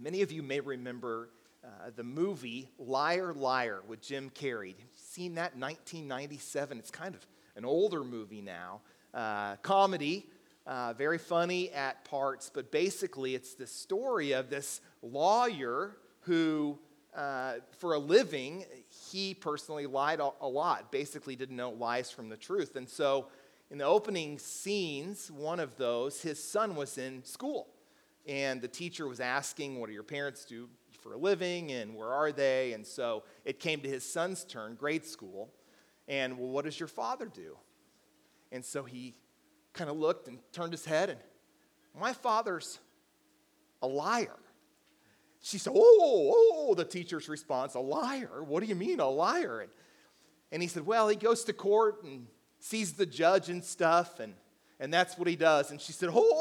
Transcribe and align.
Many 0.00 0.22
of 0.22 0.30
you 0.30 0.44
may 0.44 0.60
remember 0.60 1.28
uh, 1.64 1.90
the 1.96 2.04
movie 2.04 2.68
Liar 2.78 3.34
Liar 3.34 3.82
with 3.88 4.00
Jim 4.00 4.30
Carrey. 4.30 4.68
Have 4.68 4.78
you 4.78 4.86
seen 4.94 5.34
that? 5.34 5.54
in 5.54 5.60
1997. 5.60 6.78
It's 6.78 6.92
kind 6.92 7.16
of 7.16 7.26
an 7.56 7.64
older 7.64 8.04
movie 8.04 8.40
now. 8.40 8.80
Uh, 9.12 9.56
comedy, 9.56 10.24
uh, 10.68 10.92
very 10.92 11.18
funny 11.18 11.72
at 11.72 12.04
parts, 12.04 12.48
but 12.54 12.70
basically 12.70 13.34
it's 13.34 13.54
the 13.54 13.66
story 13.66 14.30
of 14.32 14.50
this 14.50 14.80
lawyer 15.02 15.96
who, 16.20 16.78
uh, 17.16 17.54
for 17.78 17.94
a 17.94 17.98
living, 17.98 18.66
he 19.10 19.34
personally 19.34 19.86
lied 19.86 20.20
a, 20.20 20.30
a 20.40 20.48
lot, 20.48 20.92
basically 20.92 21.34
didn't 21.34 21.56
know 21.56 21.70
lies 21.70 22.08
from 22.08 22.28
the 22.28 22.36
truth. 22.36 22.76
And 22.76 22.88
so 22.88 23.26
in 23.68 23.78
the 23.78 23.84
opening 23.84 24.38
scenes, 24.38 25.28
one 25.28 25.58
of 25.58 25.76
those, 25.76 26.22
his 26.22 26.40
son 26.40 26.76
was 26.76 26.98
in 26.98 27.24
school. 27.24 27.66
And 28.28 28.60
the 28.60 28.68
teacher 28.68 29.08
was 29.08 29.20
asking, 29.20 29.80
What 29.80 29.88
do 29.88 29.94
your 29.94 30.02
parents 30.02 30.44
do 30.44 30.68
for 31.00 31.14
a 31.14 31.16
living? 31.16 31.72
And 31.72 31.96
where 31.96 32.12
are 32.12 32.30
they? 32.30 32.74
And 32.74 32.86
so 32.86 33.24
it 33.44 33.58
came 33.58 33.80
to 33.80 33.88
his 33.88 34.04
son's 34.04 34.44
turn, 34.44 34.74
grade 34.74 35.04
school. 35.04 35.50
And, 36.06 36.38
Well, 36.38 36.50
what 36.50 36.66
does 36.66 36.78
your 36.78 36.88
father 36.88 37.26
do? 37.26 37.56
And 38.52 38.64
so 38.64 38.84
he 38.84 39.14
kind 39.72 39.90
of 39.90 39.96
looked 39.96 40.28
and 40.28 40.38
turned 40.52 40.72
his 40.72 40.84
head, 40.84 41.10
and 41.10 41.18
my 41.98 42.12
father's 42.12 42.78
a 43.82 43.86
liar. 43.86 44.36
She 45.40 45.58
said, 45.58 45.72
oh 45.74 45.76
oh, 45.76 46.00
oh, 46.02 46.32
oh, 46.34 46.66
oh, 46.70 46.74
the 46.74 46.84
teacher's 46.84 47.28
response, 47.28 47.74
a 47.74 47.80
liar? 47.80 48.42
What 48.42 48.60
do 48.60 48.66
you 48.66 48.74
mean, 48.74 48.98
a 48.98 49.08
liar? 49.08 49.60
And, 49.60 49.70
and 50.50 50.62
he 50.62 50.68
said, 50.68 50.84
Well, 50.84 51.08
he 51.08 51.16
goes 51.16 51.44
to 51.44 51.52
court 51.52 52.02
and 52.02 52.26
sees 52.58 52.94
the 52.94 53.06
judge 53.06 53.48
and 53.48 53.62
stuff, 53.62 54.18
and 54.18 54.34
and 54.80 54.92
that's 54.92 55.18
what 55.18 55.28
he 55.28 55.36
does. 55.36 55.70
And 55.70 55.80
she 55.80 55.92
said, 55.92 56.10
Oh, 56.12 56.32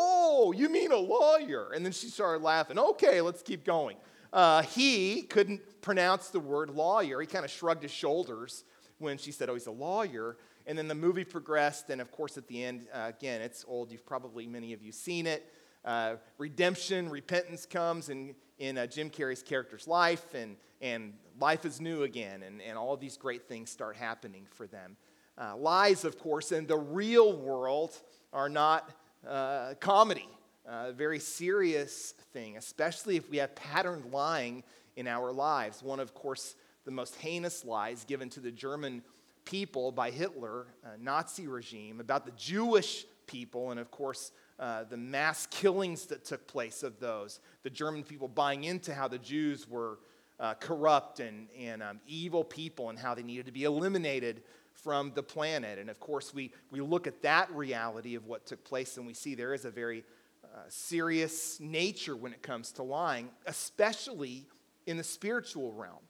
you 0.55 0.69
mean 0.69 0.91
a 0.91 0.97
lawyer? 0.97 1.71
And 1.73 1.85
then 1.85 1.91
she 1.91 2.07
started 2.07 2.43
laughing. 2.43 2.77
Okay, 2.77 3.21
let's 3.21 3.41
keep 3.41 3.63
going. 3.63 3.97
Uh, 4.33 4.61
he 4.61 5.23
couldn't 5.23 5.81
pronounce 5.81 6.29
the 6.29 6.39
word 6.39 6.69
lawyer. 6.69 7.19
He 7.21 7.27
kind 7.27 7.45
of 7.45 7.51
shrugged 7.51 7.83
his 7.83 7.91
shoulders 7.91 8.63
when 8.99 9.17
she 9.17 9.31
said, 9.31 9.49
Oh, 9.49 9.53
he's 9.53 9.67
a 9.67 9.71
lawyer. 9.71 10.37
And 10.65 10.77
then 10.77 10.87
the 10.87 10.95
movie 10.95 11.23
progressed. 11.23 11.89
And 11.89 12.01
of 12.01 12.11
course, 12.11 12.37
at 12.37 12.47
the 12.47 12.63
end, 12.63 12.87
uh, 12.93 13.05
again, 13.17 13.41
it's 13.41 13.63
old. 13.67 13.91
You've 13.91 14.05
probably, 14.05 14.47
many 14.47 14.73
of 14.73 14.81
you, 14.81 14.91
seen 14.91 15.25
it. 15.25 15.51
Uh, 15.85 16.15
redemption, 16.37 17.09
repentance 17.09 17.65
comes 17.65 18.09
in, 18.09 18.35
in 18.59 18.77
uh, 18.77 18.85
Jim 18.85 19.09
Carrey's 19.09 19.41
character's 19.41 19.87
life, 19.87 20.33
and, 20.33 20.57
and 20.81 21.13
life 21.39 21.65
is 21.65 21.79
new 21.79 22.03
again. 22.03 22.43
And, 22.43 22.61
and 22.61 22.77
all 22.77 22.97
these 22.97 23.15
great 23.15 23.47
things 23.47 23.69
start 23.69 23.95
happening 23.95 24.45
for 24.51 24.67
them. 24.67 24.97
Uh, 25.37 25.55
lies, 25.55 26.03
of 26.03 26.19
course, 26.19 26.51
in 26.51 26.67
the 26.67 26.77
real 26.77 27.37
world 27.37 27.95
are 28.33 28.49
not 28.49 28.91
uh, 29.25 29.73
comedy. 29.79 30.27
A 30.65 30.91
very 30.91 31.19
serious 31.19 32.13
thing, 32.33 32.57
especially 32.57 33.15
if 33.15 33.29
we 33.29 33.37
have 33.37 33.55
patterned 33.55 34.11
lying 34.11 34.63
in 34.97 35.07
our 35.07 35.31
lives. 35.31 35.81
One, 35.81 36.01
of 36.01 36.13
course, 36.13 36.55
the 36.83 36.91
most 36.91 37.15
heinous 37.15 37.63
lies 37.63 38.03
given 38.03 38.29
to 38.31 38.41
the 38.41 38.51
German 38.51 39.01
people 39.45 39.93
by 39.93 40.11
Hitler, 40.11 40.67
Nazi 40.99 41.47
regime, 41.47 42.01
about 42.01 42.25
the 42.25 42.33
Jewish 42.33 43.05
people, 43.27 43.71
and 43.71 43.79
of 43.79 43.91
course, 43.91 44.31
uh, 44.59 44.85
the 44.85 44.97
mass 44.97 45.47
killings 45.47 46.07
that 46.07 46.25
took 46.25 46.47
place 46.47 46.81
of 46.81 46.99
those. 46.99 47.39
The 47.63 47.69
German 47.69 48.03
people 48.03 48.27
buying 48.27 48.63
into 48.63 48.93
how 48.93 49.07
the 49.07 49.19
Jews 49.19 49.69
were 49.69 49.99
uh, 50.39 50.55
corrupt 50.55 51.19
and, 51.19 51.47
and 51.57 51.83
um, 51.83 51.99
evil 52.07 52.43
people 52.43 52.89
and 52.89 52.97
how 52.97 53.13
they 53.13 53.23
needed 53.23 53.45
to 53.45 53.51
be 53.51 53.63
eliminated 53.63 54.41
from 54.83 55.11
the 55.15 55.23
planet. 55.23 55.79
And 55.79 55.89
of 55.89 55.99
course, 55.99 56.33
we, 56.33 56.51
we 56.71 56.81
look 56.81 57.07
at 57.07 57.21
that 57.23 57.51
reality 57.51 58.15
of 58.15 58.25
what 58.25 58.45
took 58.45 58.63
place 58.63 58.97
and 58.97 59.07
we 59.07 59.13
see 59.13 59.35
there 59.35 59.53
is 59.53 59.65
a 59.65 59.71
very 59.71 60.03
uh, 60.43 60.59
serious 60.69 61.59
nature 61.59 62.15
when 62.15 62.33
it 62.33 62.41
comes 62.41 62.71
to 62.73 62.83
lying, 62.83 63.29
especially 63.45 64.45
in 64.85 64.97
the 64.97 65.03
spiritual 65.03 65.73
realm. 65.73 66.03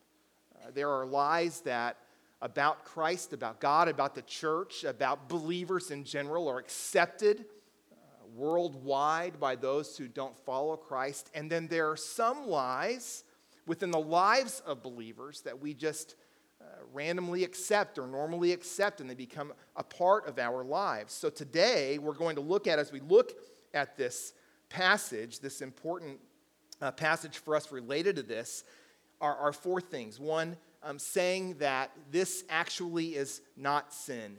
Uh, 0.55 0.71
there 0.73 0.89
are 0.89 1.05
lies 1.05 1.61
that 1.61 1.97
about 2.41 2.85
Christ, 2.85 3.33
about 3.33 3.59
God, 3.59 3.87
about 3.87 4.13
the 4.13 4.21
church, 4.21 4.83
about 4.83 5.27
believers 5.27 5.89
in 5.89 6.03
general 6.03 6.47
are 6.47 6.59
accepted 6.59 7.45
uh, 7.91 7.95
worldwide 8.35 9.39
by 9.39 9.55
those 9.55 9.97
who 9.97 10.07
don't 10.07 10.37
follow 10.45 10.77
Christ. 10.77 11.31
And 11.33 11.49
then 11.49 11.67
there 11.67 11.89
are 11.89 11.97
some 11.97 12.47
lies 12.47 13.23
within 13.65 13.91
the 13.91 13.99
lives 13.99 14.61
of 14.65 14.83
believers 14.83 15.41
that 15.41 15.59
we 15.59 15.73
just 15.73 16.15
randomly 16.93 17.43
accept 17.43 17.97
or 17.97 18.07
normally 18.07 18.51
accept, 18.51 19.01
and 19.01 19.09
they 19.09 19.15
become 19.15 19.53
a 19.75 19.83
part 19.83 20.27
of 20.27 20.39
our 20.39 20.63
lives. 20.63 21.13
So 21.13 21.29
today, 21.29 21.97
we're 21.97 22.13
going 22.13 22.35
to 22.35 22.41
look 22.41 22.67
at, 22.67 22.79
as 22.79 22.91
we 22.91 22.99
look 22.99 23.33
at 23.73 23.97
this 23.97 24.33
passage, 24.69 25.39
this 25.39 25.61
important 25.61 26.19
uh, 26.81 26.91
passage 26.91 27.37
for 27.37 27.55
us 27.55 27.71
related 27.71 28.15
to 28.17 28.23
this, 28.23 28.63
are, 29.21 29.35
are 29.35 29.53
four 29.53 29.81
things. 29.81 30.19
One, 30.19 30.57
um, 30.83 30.99
saying 30.99 31.55
that 31.59 31.91
this 32.11 32.43
actually 32.49 33.15
is 33.15 33.41
not 33.55 33.93
sin, 33.93 34.37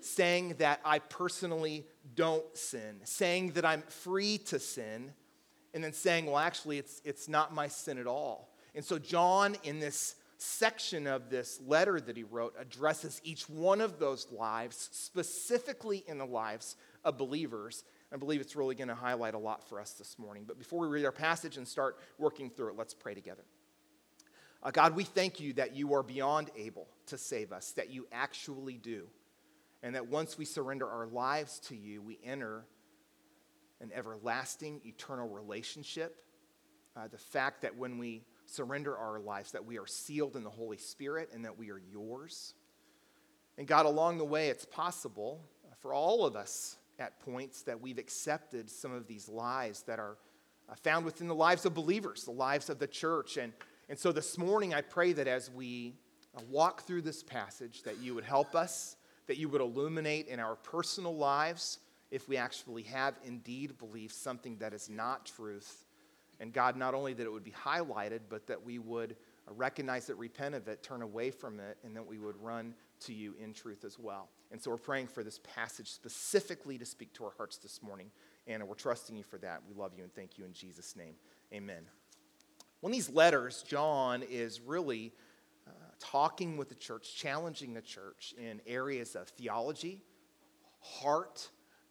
saying 0.00 0.56
that 0.58 0.80
I 0.84 0.98
personally 0.98 1.86
don't 2.14 2.44
sin, 2.56 3.00
saying 3.04 3.52
that 3.52 3.64
I'm 3.64 3.82
free 3.82 4.38
to 4.38 4.58
sin, 4.58 5.12
and 5.72 5.82
then 5.82 5.92
saying, 5.92 6.26
well, 6.26 6.38
actually, 6.38 6.78
it's, 6.78 7.02
it's 7.04 7.28
not 7.28 7.52
my 7.52 7.68
sin 7.68 7.98
at 7.98 8.06
all. 8.06 8.54
And 8.74 8.84
so, 8.84 8.98
John, 8.98 9.56
in 9.62 9.80
this 9.80 10.16
section 10.38 11.06
of 11.06 11.30
this 11.30 11.60
letter 11.66 12.00
that 12.00 12.16
he 12.16 12.24
wrote 12.24 12.54
addresses 12.58 13.20
each 13.24 13.48
one 13.48 13.80
of 13.80 13.98
those 13.98 14.26
lives, 14.30 14.88
specifically 14.92 16.04
in 16.06 16.18
the 16.18 16.26
lives 16.26 16.76
of 17.04 17.18
believers. 17.18 17.84
I 18.12 18.16
believe 18.16 18.40
it's 18.40 18.56
really 18.56 18.74
going 18.74 18.88
to 18.88 18.94
highlight 18.94 19.34
a 19.34 19.38
lot 19.38 19.68
for 19.68 19.80
us 19.80 19.92
this 19.92 20.18
morning. 20.18 20.44
But 20.46 20.58
before 20.58 20.80
we 20.80 20.88
read 20.88 21.04
our 21.04 21.12
passage 21.12 21.56
and 21.56 21.66
start 21.66 21.98
working 22.18 22.50
through 22.50 22.70
it, 22.70 22.76
let's 22.76 22.94
pray 22.94 23.14
together. 23.14 23.44
Uh, 24.62 24.70
God, 24.70 24.96
we 24.96 25.04
thank 25.04 25.40
you 25.40 25.52
that 25.54 25.74
you 25.74 25.92
are 25.94 26.02
beyond 26.02 26.50
able 26.56 26.88
to 27.06 27.18
save 27.18 27.52
us, 27.52 27.72
that 27.72 27.90
you 27.90 28.06
actually 28.12 28.78
do. 28.78 29.06
And 29.82 29.94
that 29.94 30.08
once 30.08 30.38
we 30.38 30.46
surrender 30.46 30.88
our 30.88 31.06
lives 31.06 31.58
to 31.68 31.76
you, 31.76 32.00
we 32.00 32.18
enter 32.24 32.64
an 33.82 33.90
everlasting, 33.94 34.80
eternal 34.86 35.28
relationship. 35.28 36.22
Uh, 36.96 37.08
the 37.08 37.18
fact 37.18 37.62
that 37.62 37.76
when 37.76 37.98
we 37.98 38.22
surrender 38.46 38.96
our 38.96 39.18
lives, 39.18 39.52
that 39.52 39.64
we 39.64 39.78
are 39.78 39.86
sealed 39.86 40.36
in 40.36 40.44
the 40.44 40.50
Holy 40.50 40.76
Spirit 40.76 41.30
and 41.32 41.44
that 41.44 41.58
we 41.58 41.70
are 41.70 41.80
yours. 41.92 42.54
And 43.56 43.66
God, 43.66 43.86
along 43.86 44.18
the 44.18 44.24
way, 44.24 44.48
it's 44.48 44.64
possible 44.64 45.40
for 45.80 45.94
all 45.94 46.24
of 46.24 46.36
us 46.36 46.76
at 46.98 47.20
points 47.20 47.62
that 47.62 47.80
we've 47.80 47.98
accepted 47.98 48.70
some 48.70 48.92
of 48.92 49.06
these 49.06 49.28
lies 49.28 49.82
that 49.86 49.98
are 49.98 50.16
uh, 50.68 50.74
found 50.76 51.04
within 51.04 51.28
the 51.28 51.34
lives 51.34 51.66
of 51.66 51.74
believers, 51.74 52.24
the 52.24 52.30
lives 52.30 52.70
of 52.70 52.78
the 52.78 52.86
church. 52.86 53.36
And, 53.36 53.52
and 53.88 53.98
so 53.98 54.12
this 54.12 54.38
morning, 54.38 54.72
I 54.72 54.80
pray 54.80 55.12
that 55.12 55.26
as 55.26 55.50
we 55.50 55.94
uh, 56.36 56.40
walk 56.48 56.82
through 56.82 57.02
this 57.02 57.22
passage, 57.22 57.82
that 57.82 57.98
you 57.98 58.14
would 58.14 58.24
help 58.24 58.54
us, 58.54 58.96
that 59.26 59.36
you 59.36 59.48
would 59.48 59.60
illuminate 59.60 60.28
in 60.28 60.40
our 60.40 60.56
personal 60.56 61.16
lives 61.16 61.78
if 62.10 62.28
we 62.28 62.36
actually 62.36 62.82
have 62.84 63.14
indeed 63.24 63.76
believed 63.78 64.14
something 64.14 64.56
that 64.58 64.72
is 64.72 64.88
not 64.88 65.26
truth 65.26 65.83
and 66.40 66.52
God, 66.52 66.76
not 66.76 66.94
only 66.94 67.14
that 67.14 67.24
it 67.24 67.32
would 67.32 67.44
be 67.44 67.52
highlighted, 67.52 68.20
but 68.28 68.46
that 68.46 68.62
we 68.64 68.78
would 68.78 69.16
recognize 69.48 70.08
it, 70.10 70.16
repent 70.16 70.54
of 70.54 70.68
it, 70.68 70.82
turn 70.82 71.02
away 71.02 71.30
from 71.30 71.60
it, 71.60 71.78
and 71.84 71.94
that 71.96 72.06
we 72.06 72.18
would 72.18 72.36
run 72.42 72.74
to 73.00 73.12
you 73.12 73.34
in 73.40 73.52
truth 73.52 73.84
as 73.84 73.98
well. 73.98 74.28
And 74.50 74.60
so 74.60 74.70
we're 74.70 74.76
praying 74.76 75.08
for 75.08 75.22
this 75.22 75.40
passage 75.54 75.88
specifically 75.88 76.78
to 76.78 76.84
speak 76.84 77.12
to 77.14 77.24
our 77.24 77.32
hearts 77.36 77.58
this 77.58 77.82
morning. 77.82 78.10
And 78.46 78.66
we're 78.66 78.74
trusting 78.74 79.16
you 79.16 79.22
for 79.22 79.38
that. 79.38 79.62
We 79.68 79.74
love 79.74 79.92
you 79.96 80.02
and 80.02 80.14
thank 80.14 80.38
you 80.38 80.44
in 80.44 80.52
Jesus' 80.52 80.96
name. 80.96 81.14
Amen. 81.52 81.82
One 82.80 82.92
of 82.92 82.94
these 82.94 83.10
letters, 83.10 83.64
John 83.66 84.22
is 84.22 84.60
really 84.60 85.12
uh, 85.66 85.70
talking 85.98 86.56
with 86.56 86.68
the 86.68 86.74
church, 86.74 87.14
challenging 87.16 87.74
the 87.74 87.80
church 87.80 88.34
in 88.38 88.60
areas 88.66 89.14
of 89.14 89.28
theology, 89.28 90.02
heart, 90.80 91.48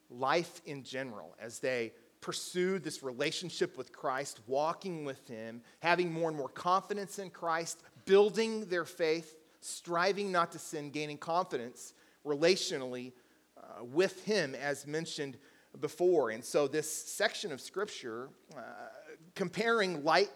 life 0.08 0.60
in 0.66 0.84
general, 0.84 1.34
as 1.40 1.58
they 1.58 1.92
pursued 2.24 2.82
this 2.82 3.02
relationship 3.02 3.76
with 3.76 3.92
Christ, 3.92 4.40
walking 4.46 5.04
with 5.04 5.28
Him, 5.28 5.60
having 5.80 6.10
more 6.10 6.30
and 6.30 6.38
more 6.38 6.48
confidence 6.48 7.18
in 7.18 7.28
Christ, 7.28 7.82
building 8.06 8.64
their 8.64 8.86
faith, 8.86 9.36
striving 9.60 10.32
not 10.32 10.50
to 10.52 10.58
sin, 10.58 10.88
gaining 10.88 11.18
confidence 11.18 11.92
relationally 12.24 13.12
uh, 13.58 13.84
with 13.84 14.24
Him, 14.24 14.54
as 14.54 14.86
mentioned 14.86 15.36
before. 15.82 16.30
And 16.30 16.42
so, 16.42 16.66
this 16.66 16.90
section 16.90 17.52
of 17.52 17.60
Scripture, 17.60 18.30
uh, 18.56 18.60
comparing 19.34 20.02
light 20.02 20.30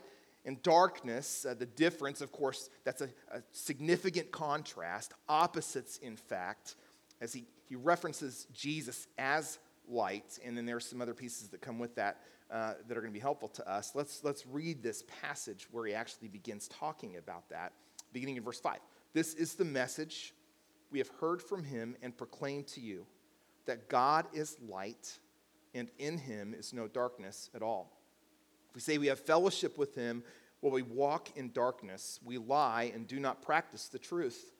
and 0.44 0.62
darkness, 0.62 1.46
uh, 1.48 1.54
the 1.54 1.64
difference, 1.64 2.20
of 2.20 2.32
course, 2.32 2.68
that's 2.84 3.00
a, 3.00 3.08
a 3.32 3.40
significant 3.52 4.30
contrast, 4.30 5.14
opposites, 5.26 5.96
in 5.96 6.18
fact, 6.18 6.74
as 7.22 7.32
he, 7.32 7.46
he 7.64 7.76
references 7.76 8.46
Jesus 8.52 9.06
as 9.16 9.58
light, 9.90 10.38
and 10.44 10.56
then 10.56 10.66
there 10.66 10.76
are 10.76 10.80
some 10.80 11.00
other 11.00 11.14
pieces 11.14 11.48
that 11.48 11.60
come 11.60 11.78
with 11.78 11.94
that 11.96 12.20
uh, 12.50 12.74
that 12.86 12.96
are 12.96 13.00
going 13.00 13.12
to 13.12 13.18
be 13.18 13.20
helpful 13.20 13.48
to 13.48 13.70
us. 13.70 13.92
Let's, 13.94 14.24
let's 14.24 14.46
read 14.46 14.82
this 14.82 15.04
passage 15.20 15.68
where 15.70 15.86
he 15.86 15.92
actually 15.92 16.28
begins 16.28 16.68
talking 16.68 17.16
about 17.16 17.48
that, 17.50 17.72
beginning 18.12 18.36
in 18.36 18.42
verse 18.42 18.60
5. 18.60 18.78
This 19.12 19.34
is 19.34 19.54
the 19.54 19.64
message 19.64 20.34
we 20.90 20.98
have 20.98 21.10
heard 21.20 21.42
from 21.42 21.62
him 21.62 21.94
and 22.02 22.16
proclaimed 22.16 22.66
to 22.68 22.80
you 22.80 23.06
that 23.66 23.90
God 23.90 24.26
is 24.32 24.56
light, 24.66 25.18
and 25.74 25.90
in 25.98 26.16
him 26.16 26.54
is 26.54 26.72
no 26.72 26.88
darkness 26.88 27.50
at 27.54 27.62
all. 27.62 27.98
If 28.70 28.74
we 28.74 28.80
say 28.80 28.96
we 28.96 29.08
have 29.08 29.20
fellowship 29.20 29.76
with 29.76 29.94
him 29.94 30.24
while 30.60 30.72
we 30.72 30.82
walk 30.82 31.36
in 31.36 31.52
darkness, 31.52 32.18
we 32.24 32.38
lie 32.38 32.90
and 32.94 33.06
do 33.06 33.20
not 33.20 33.42
practice 33.42 33.88
the 33.88 33.98
truth. 33.98 34.52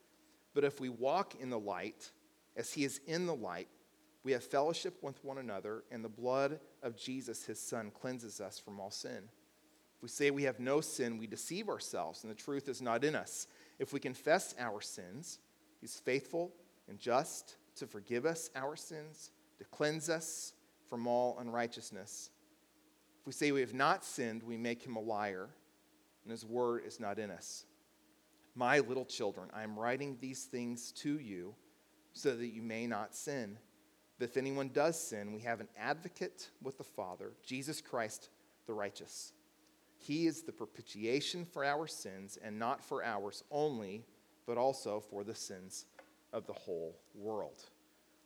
But 0.52 0.64
if 0.64 0.78
we 0.78 0.90
walk 0.90 1.34
in 1.40 1.48
the 1.48 1.58
light, 1.58 2.10
as 2.54 2.72
he 2.72 2.84
is 2.84 3.00
in 3.06 3.26
the 3.26 3.34
light, 3.34 3.69
we 4.28 4.32
have 4.32 4.44
fellowship 4.44 5.02
with 5.02 5.25
one 5.25 5.38
another, 5.38 5.84
and 5.90 6.04
the 6.04 6.08
blood 6.10 6.60
of 6.82 6.98
Jesus, 6.98 7.46
his 7.46 7.58
son, 7.58 7.90
cleanses 7.90 8.42
us 8.42 8.58
from 8.58 8.78
all 8.78 8.90
sin. 8.90 9.22
If 9.96 10.02
we 10.02 10.08
say 10.10 10.30
we 10.30 10.42
have 10.42 10.60
no 10.60 10.82
sin, 10.82 11.16
we 11.16 11.26
deceive 11.26 11.70
ourselves, 11.70 12.22
and 12.22 12.30
the 12.30 12.36
truth 12.36 12.69
is 12.69 12.82
not 12.82 13.04
in 13.04 13.16
us. 13.16 13.46
If 13.78 13.94
we 13.94 14.00
confess 14.00 14.54
our 14.58 14.82
sins, 14.82 15.38
he's 15.80 15.98
faithful 15.98 16.52
and 16.90 16.98
just 16.98 17.56
to 17.76 17.86
forgive 17.86 18.26
us 18.26 18.50
our 18.54 18.76
sins, 18.76 19.30
to 19.60 19.64
cleanse 19.64 20.10
us 20.10 20.52
from 20.90 21.06
all 21.06 21.38
unrighteousness. 21.40 22.28
If 23.20 23.26
we 23.26 23.32
say 23.32 23.50
we 23.50 23.60
have 23.60 23.72
not 23.72 24.04
sinned, 24.04 24.42
we 24.42 24.58
make 24.58 24.82
him 24.82 24.96
a 24.96 25.00
liar, 25.00 25.48
and 26.24 26.31
his 26.31 26.44
word 26.44 26.82
is 26.84 27.00
not 27.00 27.19
in 27.19 27.31
us. 27.31 27.64
My 28.54 28.81
little 28.81 29.06
children, 29.06 29.48
I 29.54 29.62
am 29.62 29.78
writing 29.78 30.19
these 30.20 30.44
things 30.44 30.92
to 30.98 31.19
you 31.19 31.54
so 32.12 32.36
that 32.36 32.48
you 32.48 32.60
may 32.60 32.86
not 32.86 33.14
sin. 33.14 33.56
But 34.19 34.29
if 34.29 34.37
anyone 34.37 34.70
does 34.70 35.00
sin, 35.00 35.32
we 35.32 35.41
have 35.43 35.61
an 35.61 35.69
advocate 35.79 36.49
with 36.62 36.76
the 36.76 36.85
Father, 36.85 37.32
Jesus 37.44 37.81
Christ 37.81 38.31
the 38.67 38.75
righteous. 38.75 39.32
He 39.97 40.26
is 40.26 40.43
the 40.43 40.53
propitiation 40.53 41.44
for 41.44 41.65
our 41.65 41.87
sins, 41.87 42.38
and 42.43 42.59
not 42.59 42.85
for 42.85 43.05
ours 43.05 43.43
only, 43.50 44.05
but 44.47 44.56
also 44.56 45.00
for 45.00 45.25
the 45.25 45.35
sins 45.35 45.87
of 46.32 46.47
the 46.47 46.53
whole 46.53 46.97
world. 47.15 47.65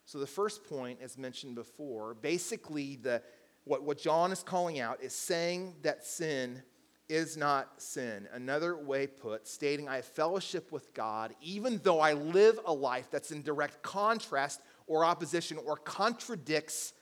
So, 0.05 0.19
the 0.19 0.27
first 0.27 0.65
point, 0.65 0.99
as 1.00 1.17
mentioned 1.17 1.55
before, 1.55 2.15
basically, 2.15 2.97
the, 2.97 3.23
what, 3.65 3.83
what 3.85 3.99
John 3.99 4.33
is 4.33 4.43
calling 4.43 4.81
out 4.81 5.03
is 5.03 5.15
saying 5.15 5.77
that 5.83 6.05
sin 6.05 6.62
is 7.09 7.37
not 7.37 7.81
sin. 7.81 8.29
Another 8.33 8.77
way 8.77 9.06
put, 9.06 9.47
stating, 9.47 9.89
I 9.89 9.97
have 9.97 10.05
fellowship 10.05 10.73
with 10.73 10.93
God, 10.94 11.35
even 11.41 11.81
though 11.83 12.00
I 12.00 12.15
live 12.15 12.59
a 12.65 12.73
life 12.73 13.09
that's 13.11 13.31
in 13.31 13.43
direct 13.43 13.83
contrast 13.83 14.61
or 14.87 15.05
opposition 15.05 15.58
or 15.64 15.76
contradicts 15.76 16.93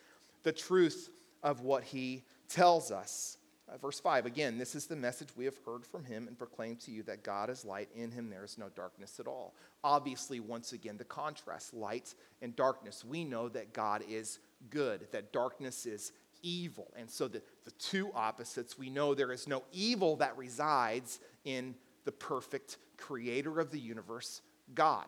the 0.43 0.53
truth 0.53 1.11
of 1.43 1.61
what 1.61 1.85
he 1.85 2.23
tells 2.49 2.91
us. 2.91 3.38
Uh, 3.69 3.77
verse 3.79 4.00
5 4.00 4.27
again, 4.27 4.59
this 4.59 4.75
is 4.75 4.87
the 4.87 4.97
message 4.97 5.29
we 5.37 5.44
have 5.44 5.59
heard 5.65 5.87
from 5.87 6.05
him 6.05 6.27
and 6.27 6.37
proclaimed 6.37 6.81
to 6.81 6.91
you 6.91 7.03
that 7.05 7.23
God 7.23 7.50
is 7.50 7.65
light. 7.65 7.88
In 7.94 8.11
him 8.11 8.29
there 8.29 8.44
is 8.44 8.59
no 8.59 8.69
darkness 8.75 9.21
at 9.21 9.27
all. 9.27 9.55
Obviously, 9.85 10.41
once 10.41 10.73
again, 10.73 10.97
the 10.97 11.05
contrast 11.05 11.73
light 11.73 12.15
and 12.43 12.55
darkness. 12.56 13.05
We 13.05 13.25
know 13.25 13.49
that 13.50 13.73
God 13.73 14.03
is 14.09 14.41
good, 14.71 15.06
that 15.12 15.32
darkness 15.32 15.87
is 15.87 16.12
evil. 16.43 16.88
And 16.97 17.09
so 17.09 17.29
the, 17.29 17.43
the 17.65 17.71
two 17.73 18.11
opposites, 18.15 18.79
we 18.79 18.91
know 18.91 19.15
there 19.15 19.32
is 19.32 19.47
no 19.47 19.62
evil 19.73 20.17
that 20.17 20.37
resides 20.37 21.21
in 21.44 21.75
the 22.05 22.12
perfect 22.12 22.79
creator 22.97 23.61
of 23.61 23.71
the 23.71 23.79
universe, 23.79 24.43
God. 24.75 25.06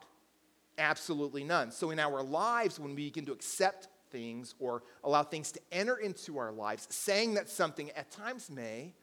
Absolutely 0.79 1.45
none. 1.45 1.71
So 1.71 1.91
in 1.91 1.99
our 1.99 2.23
lives, 2.23 2.81
when 2.81 2.95
we 2.95 3.05
begin 3.07 3.27
to 3.27 3.33
accept 3.33 3.89
things 4.11 4.55
or 4.59 4.83
allow 5.05 5.23
things 5.23 5.53
to 5.53 5.61
enter 5.71 5.97
into 5.97 6.39
our 6.39 6.53
lives, 6.53 6.87
saying 6.91 7.35
that 7.35 7.49
something 7.49 7.91
at 7.93 8.11
times 8.11 8.51
may 8.51 8.95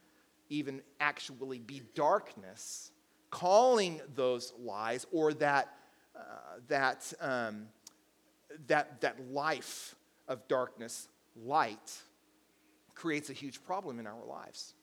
even 0.49 0.81
actually 0.99 1.59
be 1.59 1.81
darkness, 1.93 2.91
calling 3.29 4.01
those 4.15 4.53
lies 4.59 5.05
or 5.11 5.33
that, 5.33 5.75
uh, 6.15 6.21
that, 6.67 7.13
um, 7.21 7.67
that, 8.67 9.01
that 9.01 9.19
life 9.31 9.95
of 10.27 10.47
darkness 10.47 11.07
light 11.35 11.97
creates 12.95 13.29
a 13.29 13.33
huge 13.33 13.63
problem 13.63 13.99
in 13.99 14.07
our 14.07 14.25
lives. 14.25 14.73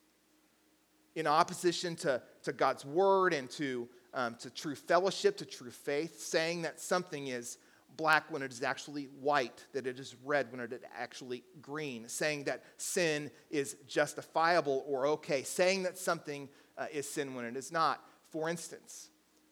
In 1.15 1.27
opposition 1.27 1.95
to, 1.97 2.21
to 2.43 2.53
God's 2.53 2.85
word 2.85 3.33
and 3.33 3.49
to, 3.51 3.89
um, 4.17 4.35
to 4.39 4.49
true 4.49 4.73
fellowship, 4.73 5.37
to 5.37 5.45
true 5.45 5.69
faith, 5.69 6.19
saying 6.19 6.63
that 6.63 6.81
something 6.81 7.27
is 7.27 7.59
black 7.97 8.31
when 8.31 8.41
it 8.41 8.51
is 8.51 8.63
actually 8.63 9.03
white, 9.21 9.63
that 9.73 9.85
it 9.85 9.99
is 9.99 10.15
red 10.25 10.51
when 10.51 10.59
it 10.59 10.73
is 10.73 10.81
actually 10.97 11.43
green, 11.61 12.09
saying 12.09 12.43
that 12.45 12.63
sin 12.77 13.29
is 13.51 13.77
justifiable 13.87 14.83
or 14.87 15.05
okay, 15.05 15.43
saying 15.43 15.83
that 15.83 15.99
something 15.99 16.49
uh, 16.79 16.87
is 16.91 17.07
sin 17.07 17.35
when 17.35 17.45
it 17.45 17.55
is 17.55 17.71
not. 17.71 18.03
For 18.31 18.49
instance, 18.49 19.11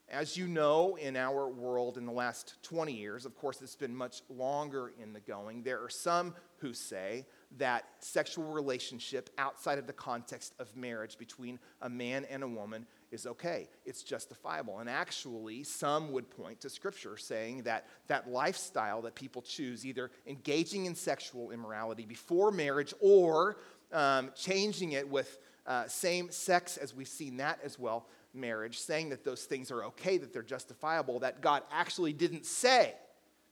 as 0.09 0.35
you 0.35 0.47
know, 0.47 0.95
in 0.95 1.15
our 1.15 1.47
world 1.47 1.97
in 1.97 2.07
the 2.07 2.11
last 2.11 2.55
20 2.63 2.91
years, 2.91 3.25
of 3.25 3.35
course, 3.35 3.61
it's 3.61 3.75
been 3.75 3.95
much 3.95 4.23
longer 4.29 4.93
in 5.01 5.13
the 5.13 5.19
going, 5.19 5.61
there 5.61 5.81
are 5.83 5.89
some 5.89 6.33
who 6.57 6.73
say 6.73 7.27
that 7.57 7.85
sexual 7.99 8.45
relationship 8.45 9.29
outside 9.37 9.77
of 9.77 9.87
the 9.87 9.93
context 9.93 10.53
of 10.59 10.75
marriage 10.75 11.17
between 11.17 11.59
a 11.81 11.89
man 11.89 12.25
and 12.29 12.43
a 12.43 12.47
woman 12.47 12.85
is 13.11 13.25
okay. 13.25 13.69
It's 13.85 14.03
justifiable. 14.03 14.79
And 14.79 14.89
actually, 14.89 15.63
some 15.63 16.11
would 16.11 16.29
point 16.29 16.61
to 16.61 16.69
scripture 16.69 17.17
saying 17.17 17.63
that 17.63 17.87
that 18.07 18.29
lifestyle 18.29 19.01
that 19.03 19.15
people 19.15 19.41
choose, 19.41 19.85
either 19.85 20.11
engaging 20.27 20.85
in 20.85 20.95
sexual 20.95 21.51
immorality 21.51 22.05
before 22.05 22.51
marriage 22.51 22.93
or 22.99 23.57
um, 23.93 24.31
changing 24.35 24.91
it 24.93 25.07
with 25.07 25.39
uh, 25.65 25.87
same 25.87 26.29
sex, 26.31 26.77
as 26.77 26.93
we've 26.93 27.07
seen 27.07 27.37
that 27.37 27.59
as 27.63 27.79
well, 27.79 28.07
marriage, 28.33 28.79
saying 28.79 29.09
that 29.09 29.23
those 29.23 29.45
things 29.45 29.71
are 29.71 29.85
okay, 29.85 30.17
that 30.17 30.33
they're 30.33 30.43
justifiable, 30.43 31.19
that 31.19 31.41
God 31.41 31.63
actually 31.71 32.13
didn't 32.13 32.45
say 32.45 32.93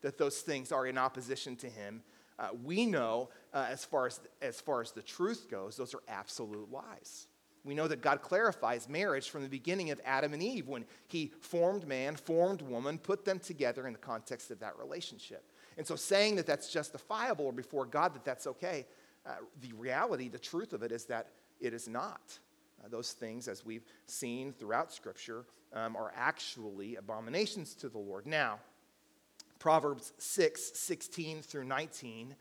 that 0.01 0.17
those 0.17 0.41
things 0.41 0.71
are 0.71 0.85
in 0.85 0.97
opposition 0.97 1.55
to 1.57 1.67
Him. 1.67 2.03
Uh, 2.39 2.49
we 2.63 2.85
know, 2.85 3.29
uh, 3.53 3.67
as, 3.69 3.85
far 3.85 4.07
as, 4.07 4.19
as 4.41 4.59
far 4.59 4.81
as 4.81 4.91
the 4.91 5.01
truth 5.01 5.47
goes, 5.49 5.77
those 5.77 5.93
are 5.93 6.01
absolute 6.07 6.71
lies. 6.71 7.27
We 7.65 7.75
know 7.75 7.87
that 7.87 8.01
God 8.01 8.21
clarifies 8.21 8.89
marriage 8.89 9.29
from 9.29 9.43
the 9.43 9.49
beginning 9.49 9.91
of 9.91 10.01
Adam 10.03 10.33
and 10.33 10.43
Eve 10.43 10.67
when 10.67 10.85
he 11.07 11.31
formed 11.39 11.87
man, 11.87 12.15
formed 12.15 12.61
woman, 12.61 12.97
put 12.97 13.23
them 13.23 13.39
together 13.39 13.87
in 13.87 13.93
the 13.93 13.99
context 13.99 14.51
of 14.51 14.59
that 14.59 14.77
relationship. 14.77 15.49
And 15.77 15.87
so 15.87 15.95
saying 15.95 16.35
that 16.35 16.45
that's 16.45 16.69
justifiable 16.69 17.45
or 17.45 17.53
before 17.53 17.85
God 17.85 18.13
that 18.15 18.25
that's 18.25 18.47
okay, 18.47 18.85
uh, 19.25 19.35
the 19.61 19.71
reality, 19.73 20.27
the 20.27 20.39
truth 20.39 20.73
of 20.73 20.83
it 20.83 20.91
is 20.91 21.05
that 21.05 21.29
it 21.61 21.73
is 21.73 21.87
not. 21.87 22.37
Uh, 22.83 22.89
those 22.89 23.13
things, 23.13 23.47
as 23.47 23.65
we've 23.65 23.85
seen 24.07 24.51
throughout 24.51 24.91
Scripture, 24.91 25.45
um, 25.71 25.95
are 25.95 26.11
actually 26.15 26.97
abominations 26.97 27.73
to 27.75 27.87
the 27.87 27.97
Lord. 27.97 28.27
Now, 28.27 28.59
Proverbs 29.63 30.11
6 30.17 30.71
16 30.73 31.41
through 31.41 31.63
19 31.63 32.35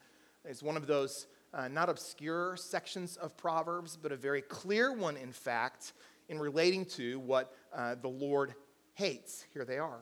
is 0.45 0.61
one 0.61 0.77
of 0.77 0.89
those 0.89 1.29
uh, 1.55 1.69
not 1.69 1.89
obscure 1.89 2.57
sections 2.57 3.17
of 3.17 3.37
Proverbs, 3.37 3.97
but 3.97 4.11
a 4.11 4.17
very 4.17 4.43
clear 4.43 4.93
one, 4.93 5.17
in 5.17 5.31
fact, 5.31 5.93
in 6.29 6.37
relating 6.37 6.85
to 6.85 7.21
what 7.21 7.55
uh, 7.73 7.95
the 7.95 8.09
Lord 8.09 8.57
hates. 8.95 9.47
Here 9.55 9.65
they 9.65 9.79
are. 9.79 10.01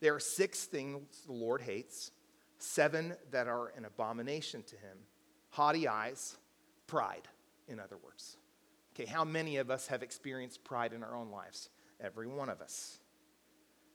There 0.00 0.14
are 0.14 0.20
six 0.20 0.64
things 0.64 1.20
the 1.26 1.34
Lord 1.34 1.60
hates, 1.60 2.12
seven 2.56 3.14
that 3.30 3.46
are 3.46 3.74
an 3.76 3.84
abomination 3.84 4.62
to 4.62 4.76
him 4.76 4.96
haughty 5.50 5.86
eyes, 5.86 6.38
pride, 6.86 7.28
in 7.68 7.78
other 7.78 7.98
words. 8.02 8.38
Okay, 8.94 9.04
how 9.04 9.22
many 9.22 9.58
of 9.58 9.70
us 9.70 9.86
have 9.88 10.02
experienced 10.02 10.64
pride 10.64 10.94
in 10.94 11.02
our 11.02 11.14
own 11.14 11.30
lives? 11.30 11.68
Every 12.00 12.26
one 12.26 12.48
of 12.48 12.62
us. 12.62 13.00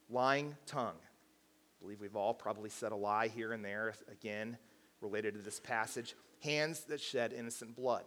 Lying 0.08 0.54
tongue. 0.66 0.94
Believe 1.84 2.00
we've 2.00 2.16
all 2.16 2.32
probably 2.32 2.70
said 2.70 2.92
a 2.92 2.96
lie 2.96 3.28
here 3.28 3.52
and 3.52 3.62
there, 3.62 3.92
again, 4.10 4.56
related 5.02 5.34
to 5.34 5.40
this 5.40 5.60
passage 5.60 6.14
hands 6.42 6.84
that 6.84 6.98
shed 6.98 7.34
innocent 7.34 7.76
blood. 7.76 8.04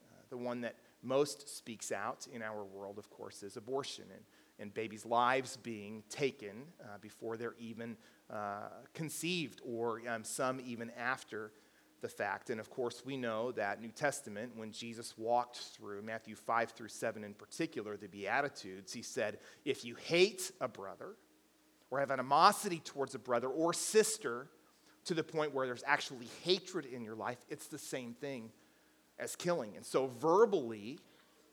Uh, 0.00 0.20
the 0.28 0.36
one 0.36 0.60
that 0.60 0.76
most 1.02 1.48
speaks 1.48 1.90
out 1.90 2.28
in 2.32 2.40
our 2.40 2.62
world, 2.62 2.98
of 2.98 3.10
course, 3.10 3.42
is 3.42 3.56
abortion 3.56 4.04
and, 4.14 4.22
and 4.60 4.72
babies' 4.74 5.04
lives 5.04 5.56
being 5.56 6.04
taken 6.08 6.62
uh, 6.84 6.98
before 7.00 7.36
they're 7.36 7.56
even 7.58 7.96
uh, 8.32 8.68
conceived, 8.94 9.60
or 9.66 10.00
um, 10.08 10.22
some 10.22 10.60
even 10.64 10.92
after 10.96 11.50
the 12.02 12.08
fact. 12.08 12.48
And 12.48 12.60
of 12.60 12.70
course, 12.70 13.02
we 13.04 13.16
know 13.16 13.50
that 13.52 13.80
New 13.80 13.90
Testament, 13.90 14.52
when 14.54 14.70
Jesus 14.70 15.18
walked 15.18 15.56
through 15.56 16.02
Matthew 16.02 16.36
5 16.36 16.70
through 16.70 16.88
7 16.88 17.24
in 17.24 17.34
particular, 17.34 17.96
the 17.96 18.06
Beatitudes, 18.06 18.92
he 18.92 19.02
said, 19.02 19.38
If 19.64 19.84
you 19.84 19.96
hate 19.96 20.52
a 20.60 20.68
brother, 20.68 21.16
or 21.90 22.00
have 22.00 22.10
animosity 22.10 22.80
towards 22.84 23.14
a 23.14 23.18
brother 23.18 23.48
or 23.48 23.72
sister, 23.72 24.48
to 25.06 25.14
the 25.14 25.24
point 25.24 25.54
where 25.54 25.66
there's 25.66 25.84
actually 25.86 26.28
hatred 26.44 26.84
in 26.84 27.02
your 27.02 27.14
life, 27.14 27.38
it's 27.48 27.66
the 27.66 27.78
same 27.78 28.14
thing 28.14 28.50
as 29.18 29.34
killing. 29.34 29.76
And 29.76 29.84
so, 29.84 30.06
verbally, 30.20 30.98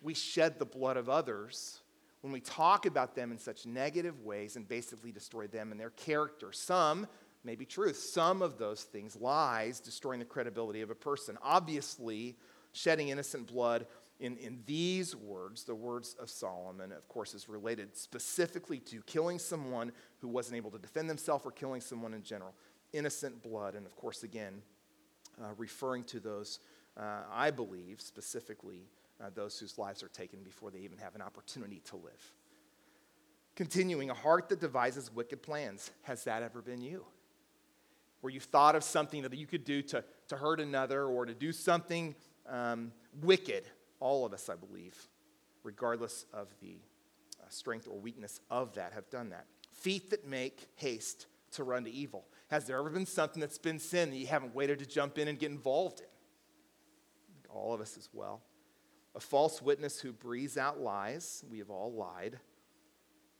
we 0.01 0.13
shed 0.13 0.59
the 0.59 0.65
blood 0.65 0.97
of 0.97 1.09
others 1.09 1.81
when 2.21 2.33
we 2.33 2.39
talk 2.39 2.85
about 2.85 3.15
them 3.15 3.31
in 3.31 3.37
such 3.37 3.65
negative 3.65 4.21
ways 4.21 4.55
and 4.55 4.67
basically 4.67 5.11
destroy 5.11 5.47
them 5.47 5.71
and 5.71 5.79
their 5.79 5.91
character. 5.91 6.51
Some 6.51 7.07
may 7.43 7.55
be 7.55 7.65
truth, 7.65 7.97
some 7.97 8.41
of 8.41 8.57
those 8.57 8.83
things, 8.83 9.15
lies, 9.15 9.79
destroying 9.79 10.19
the 10.19 10.25
credibility 10.25 10.81
of 10.81 10.89
a 10.89 10.95
person. 10.95 11.37
Obviously, 11.41 12.35
shedding 12.73 13.09
innocent 13.09 13.47
blood 13.47 13.87
in, 14.19 14.37
in 14.37 14.63
these 14.65 15.15
words, 15.15 15.63
the 15.63 15.75
words 15.75 16.15
of 16.19 16.29
Solomon, 16.29 16.91
of 16.91 17.07
course, 17.07 17.33
is 17.35 17.47
related 17.47 17.95
specifically 17.95 18.79
to 18.79 19.01
killing 19.03 19.37
someone 19.37 19.91
who 20.19 20.27
wasn't 20.27 20.57
able 20.57 20.71
to 20.71 20.79
defend 20.79 21.09
themselves 21.09 21.45
or 21.45 21.51
killing 21.51 21.81
someone 21.81 22.13
in 22.13 22.23
general 22.23 22.53
innocent 22.93 23.43
blood. 23.43 23.75
And 23.75 23.85
of 23.85 23.95
course, 23.95 24.23
again, 24.23 24.61
uh, 25.41 25.49
referring 25.57 26.03
to 26.05 26.19
those, 26.19 26.59
uh, 26.97 27.21
I 27.31 27.51
believe, 27.51 28.01
specifically 28.01 28.87
uh, 29.21 29.29
those 29.33 29.59
whose 29.59 29.77
lives 29.77 30.01
are 30.01 30.09
taken 30.09 30.41
before 30.43 30.71
they 30.71 30.79
even 30.79 30.97
have 30.97 31.15
an 31.15 31.21
opportunity 31.21 31.81
to 31.85 31.97
live. 31.97 32.33
Continuing, 33.55 34.09
a 34.09 34.13
heart 34.13 34.49
that 34.49 34.59
devises 34.59 35.13
wicked 35.13 35.41
plans. 35.41 35.91
Has 36.03 36.23
that 36.25 36.43
ever 36.43 36.61
been 36.61 36.81
you? 36.81 37.05
Where 38.21 38.31
you 38.31 38.39
thought 38.39 38.75
of 38.75 38.83
something 38.83 39.21
that 39.23 39.33
you 39.33 39.47
could 39.47 39.63
do 39.63 39.81
to, 39.83 40.03
to 40.29 40.37
hurt 40.37 40.59
another 40.59 41.05
or 41.05 41.25
to 41.25 41.33
do 41.33 41.51
something 41.51 42.15
um, 42.47 42.91
wicked? 43.21 43.63
All 43.99 44.25
of 44.25 44.33
us, 44.33 44.49
I 44.49 44.55
believe, 44.55 44.95
regardless 45.63 46.25
of 46.33 46.47
the 46.61 46.77
uh, 47.41 47.45
strength 47.49 47.87
or 47.87 47.99
weakness 47.99 48.39
of 48.49 48.73
that, 48.75 48.93
have 48.93 49.09
done 49.09 49.29
that. 49.29 49.45
Feet 49.73 50.09
that 50.11 50.27
make 50.27 50.67
haste 50.75 51.27
to 51.51 51.63
run 51.63 51.83
to 51.85 51.91
evil. 51.91 52.25
Has 52.49 52.65
there 52.65 52.77
ever 52.77 52.89
been 52.89 53.05
something 53.05 53.39
that's 53.39 53.57
been 53.57 53.79
sin 53.79 54.09
that 54.11 54.17
you 54.17 54.27
haven't 54.27 54.55
waited 54.55 54.79
to 54.79 54.85
jump 54.85 55.17
in 55.17 55.27
and 55.27 55.39
get 55.39 55.51
involved 55.51 56.01
in? 56.01 56.05
All 57.49 57.73
of 57.73 57.81
us 57.81 57.97
as 57.97 58.09
well. 58.13 58.41
A 59.15 59.19
false 59.19 59.61
witness 59.61 59.99
who 59.99 60.11
breathes 60.11 60.57
out 60.57 60.79
lies. 60.79 61.43
We 61.49 61.57
have 61.59 61.69
all 61.69 61.91
lied. 61.91 62.39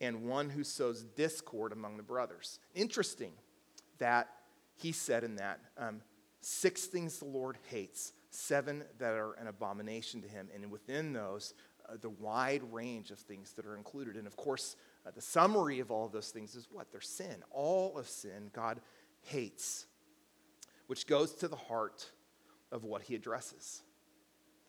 And 0.00 0.24
one 0.24 0.50
who 0.50 0.64
sows 0.64 1.02
discord 1.02 1.72
among 1.72 1.96
the 1.96 2.02
brothers. 2.02 2.58
Interesting 2.74 3.32
that 3.98 4.28
he 4.76 4.92
said 4.92 5.24
in 5.24 5.36
that 5.36 5.60
um, 5.76 6.00
six 6.40 6.86
things 6.86 7.18
the 7.18 7.26
Lord 7.26 7.58
hates, 7.68 8.12
seven 8.30 8.84
that 8.98 9.14
are 9.14 9.34
an 9.34 9.46
abomination 9.46 10.22
to 10.22 10.28
him. 10.28 10.48
And 10.54 10.70
within 10.70 11.12
those, 11.12 11.54
uh, 11.88 11.96
the 12.00 12.10
wide 12.10 12.62
range 12.70 13.10
of 13.10 13.18
things 13.18 13.52
that 13.52 13.66
are 13.66 13.76
included. 13.76 14.16
And 14.16 14.26
of 14.26 14.36
course, 14.36 14.76
uh, 15.06 15.10
the 15.14 15.22
summary 15.22 15.80
of 15.80 15.90
all 15.90 16.06
of 16.06 16.12
those 16.12 16.28
things 16.28 16.54
is 16.54 16.68
what? 16.70 16.90
They're 16.92 17.00
sin. 17.00 17.42
All 17.50 17.96
of 17.96 18.08
sin 18.08 18.50
God 18.52 18.80
hates, 19.22 19.86
which 20.86 21.06
goes 21.06 21.34
to 21.36 21.48
the 21.48 21.56
heart 21.56 22.10
of 22.70 22.84
what 22.84 23.02
he 23.02 23.14
addresses. 23.14 23.82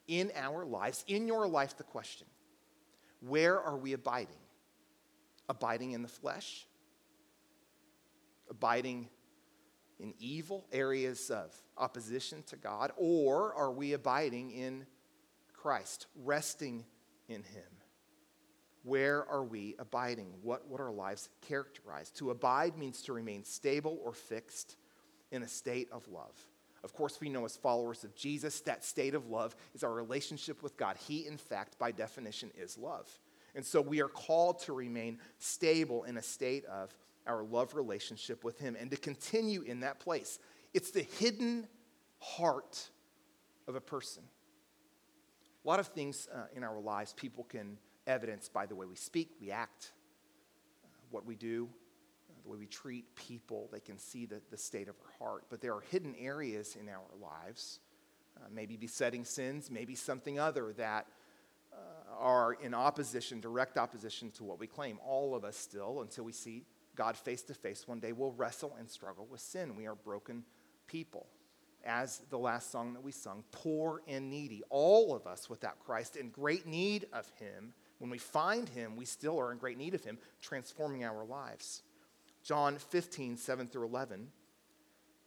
In 0.07 0.31
our 0.35 0.65
lives, 0.65 1.03
in 1.07 1.27
your 1.27 1.47
life, 1.47 1.77
the 1.77 1.83
question 1.83 2.27
where 3.21 3.59
are 3.59 3.77
we 3.77 3.93
abiding? 3.93 4.39
Abiding 5.49 5.91
in 5.91 6.01
the 6.01 6.07
flesh? 6.07 6.65
Abiding 8.49 9.09
in 9.99 10.13
evil 10.19 10.65
areas 10.71 11.29
of 11.29 11.53
opposition 11.77 12.43
to 12.47 12.55
God? 12.55 12.91
Or 12.97 13.53
are 13.53 13.71
we 13.71 13.93
abiding 13.93 14.51
in 14.51 14.85
Christ, 15.53 16.07
resting 16.15 16.85
in 17.27 17.43
Him? 17.43 17.63
Where 18.83 19.25
are 19.29 19.43
we 19.43 19.75
abiding? 19.77 20.33
What 20.41 20.69
would 20.69 20.79
our 20.79 20.91
lives 20.91 21.29
characterize? 21.41 22.11
To 22.11 22.31
abide 22.31 22.77
means 22.77 23.01
to 23.03 23.13
remain 23.13 23.43
stable 23.43 23.99
or 24.03 24.13
fixed 24.13 24.77
in 25.31 25.43
a 25.43 25.47
state 25.47 25.89
of 25.91 26.07
love. 26.07 26.33
Of 26.83 26.93
course, 26.93 27.19
we 27.19 27.29
know 27.29 27.43
as 27.43 27.57
followers 27.57 28.05
of 28.05 28.15
Jesus, 28.15 28.61
that 28.61 28.85
state 28.85 29.13
of 29.13 29.27
love 29.27 29.55
is 29.75 29.83
our 29.83 29.91
relationship 29.91 30.63
with 30.63 30.77
God. 30.77 30.95
He, 30.95 31.27
in 31.27 31.37
fact, 31.37 31.77
by 31.77 31.91
definition, 31.91 32.51
is 32.57 32.77
love. 32.77 33.07
And 33.53 33.65
so 33.65 33.81
we 33.81 34.01
are 34.01 34.07
called 34.07 34.59
to 34.61 34.73
remain 34.73 35.19
stable 35.39 36.05
in 36.05 36.15
a 36.17 36.21
state 36.21 36.63
of 36.65 36.95
our 37.29 37.43
love 37.43 37.75
relationship 37.75 38.43
with 38.43 38.59
Him 38.59 38.75
and 38.77 38.89
to 38.91 38.97
continue 38.97 39.61
in 39.61 39.81
that 39.81 39.99
place. 39.99 40.39
It's 40.73 40.91
the 40.91 41.03
hidden 41.03 41.67
heart 42.17 42.89
of 43.67 43.75
a 43.75 43.81
person. 43.81 44.23
A 45.63 45.67
lot 45.67 45.79
of 45.79 45.87
things 45.87 46.27
uh, 46.33 46.45
in 46.55 46.63
our 46.63 46.79
lives 46.79 47.13
people 47.13 47.43
can 47.43 47.77
evidence 48.07 48.49
by 48.49 48.65
the 48.65 48.75
way 48.75 48.87
we 48.87 48.95
speak, 48.95 49.29
we 49.39 49.51
act, 49.51 49.91
uh, 50.83 50.87
what 51.11 51.25
we 51.25 51.35
do, 51.35 51.69
uh, 52.29 52.33
the 52.43 52.49
way 52.49 52.57
we 52.57 52.65
treat 52.65 53.15
people. 53.15 53.69
They 53.71 53.79
can 53.79 53.99
see 53.99 54.25
the, 54.25 54.41
the 54.49 54.57
state 54.57 54.87
of 54.87 54.95
our 55.05 55.27
heart. 55.27 55.43
But 55.49 55.61
there 55.61 55.75
are 55.75 55.81
hidden 55.81 56.15
areas 56.19 56.75
in 56.79 56.89
our 56.89 57.01
lives, 57.21 57.79
uh, 58.37 58.47
maybe 58.51 58.75
besetting 58.75 59.23
sins, 59.23 59.69
maybe 59.69 59.93
something 59.93 60.39
other 60.39 60.73
that 60.77 61.05
uh, 61.71 61.77
are 62.17 62.53
in 62.53 62.73
opposition, 62.73 63.39
direct 63.39 63.77
opposition 63.77 64.31
to 64.31 64.43
what 64.43 64.59
we 64.59 64.65
claim. 64.65 64.97
All 65.05 65.35
of 65.35 65.43
us 65.43 65.55
still, 65.55 66.01
until 66.01 66.23
we 66.23 66.31
see 66.31 66.65
God 66.99 67.17
face 67.17 67.41
to 67.43 67.55
face 67.55 67.87
one 67.87 67.99
day, 67.99 68.11
will 68.11 68.33
wrestle 68.33 68.75
and 68.77 68.87
struggle 68.87 69.25
with 69.25 69.41
sin. 69.41 69.75
We 69.75 69.87
are 69.87 69.95
broken 69.95 70.43
people. 70.85 71.25
As 71.83 72.21
the 72.29 72.37
last 72.37 72.71
song 72.71 72.93
that 72.93 73.01
we 73.01 73.11
sung, 73.11 73.43
poor 73.51 74.01
and 74.07 74.29
needy, 74.29 74.61
all 74.69 75.15
of 75.15 75.25
us 75.25 75.49
without 75.49 75.79
Christ, 75.79 76.15
in 76.15 76.29
great 76.29 76.67
need 76.67 77.07
of 77.13 77.27
Him 77.39 77.73
when 77.99 78.09
we 78.09 78.17
find 78.17 78.67
him, 78.67 78.95
we 78.95 79.05
still 79.05 79.39
are 79.39 79.51
in 79.51 79.57
great 79.57 79.77
need 79.77 79.93
of 79.93 80.03
him, 80.03 80.17
transforming 80.41 81.03
our 81.03 81.25
lives. 81.25 81.83
John 82.43 82.77
15, 82.77 83.37
7 83.37 83.67
through 83.67 83.85
11 83.85 84.29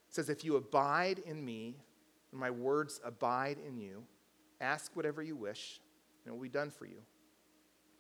says, 0.09 0.31
If 0.31 0.43
you 0.43 0.57
abide 0.57 1.19
in 1.21 1.45
me, 1.45 1.77
and 2.33 2.41
my 2.41 2.51
words 2.51 2.99
abide 3.05 3.59
in 3.67 3.79
you, 3.79 4.05
ask 4.61 4.97
whatever 4.97 5.23
you 5.23 5.37
wish, 5.37 5.81
and 6.25 6.33
it 6.33 6.35
will 6.35 6.43
be 6.43 6.49
done 6.49 6.71
for 6.71 6.87
you. 6.87 7.03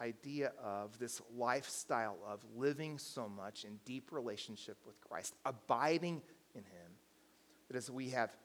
idea 0.00 0.52
of 0.62 0.98
this 0.98 1.20
lifestyle 1.36 2.18
of 2.26 2.44
living 2.56 2.98
so 2.98 3.28
much 3.28 3.64
in 3.64 3.78
deep 3.84 4.10
relationship 4.12 4.76
with 4.86 5.00
Christ, 5.00 5.34
abiding 5.44 6.22
in 6.54 6.62
him, 6.62 6.92
that 7.68 7.76
as 7.76 7.90
we 7.90 8.10
have 8.10 8.36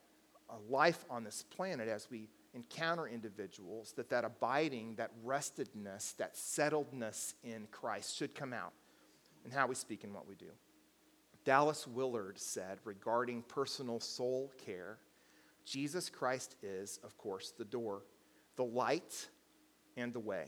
a 0.49 0.71
life 0.71 1.03
on 1.09 1.23
this 1.23 1.43
planet, 1.43 1.87
as 1.89 2.09
we 2.09 2.29
encounter 2.53 3.07
individuals 3.07 3.93
that 3.93 4.09
that 4.09 4.25
abiding, 4.25 4.95
that 4.95 5.11
restedness, 5.25 6.15
that 6.17 6.35
settledness 6.35 7.33
in 7.43 7.67
Christ 7.71 8.15
should 8.15 8.33
come 8.33 8.53
out 8.53 8.73
in 9.45 9.51
how 9.51 9.67
we 9.67 9.75
speak 9.75 10.03
and 10.03 10.13
what 10.13 10.27
we 10.27 10.35
do. 10.35 10.51
Dallas 11.45 11.87
Willard 11.87 12.39
said 12.39 12.79
regarding 12.83 13.41
personal 13.43 13.99
soul 13.99 14.51
care, 14.65 14.97
Jesus 15.65 16.09
Christ 16.09 16.55
is, 16.63 16.99
of 17.03 17.17
course, 17.17 17.53
the 17.57 17.65
door, 17.65 18.03
the 18.55 18.63
light, 18.63 19.29
and 19.95 20.13
the 20.13 20.19
way. 20.19 20.47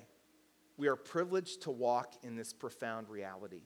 We 0.80 0.88
are 0.88 0.96
privileged 0.96 1.64
to 1.64 1.72
walk 1.72 2.14
in 2.24 2.38
this 2.38 2.54
profound 2.54 3.10
reality. 3.10 3.64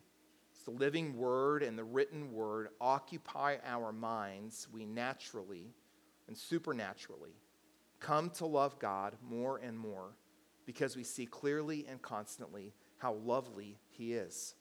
It's 0.51 0.63
the 0.63 0.71
living 0.71 1.15
word 1.15 1.61
and 1.61 1.77
the 1.77 1.83
written 1.83 2.33
word 2.33 2.69
occupy 2.81 3.57
our 3.63 3.91
minds, 3.91 4.67
we 4.73 4.87
naturally 4.87 5.75
and 6.27 6.35
supernaturally 6.35 7.35
come 7.99 8.31
to 8.31 8.47
love 8.47 8.79
God 8.79 9.15
more 9.21 9.59
and 9.59 9.77
more 9.77 10.15
because 10.65 10.95
we 10.95 11.03
see 11.03 11.27
clearly 11.27 11.85
and 11.87 12.01
constantly 12.01 12.73
how 12.97 13.13
lovely 13.13 13.77
He 13.91 14.13
is. 14.13 14.55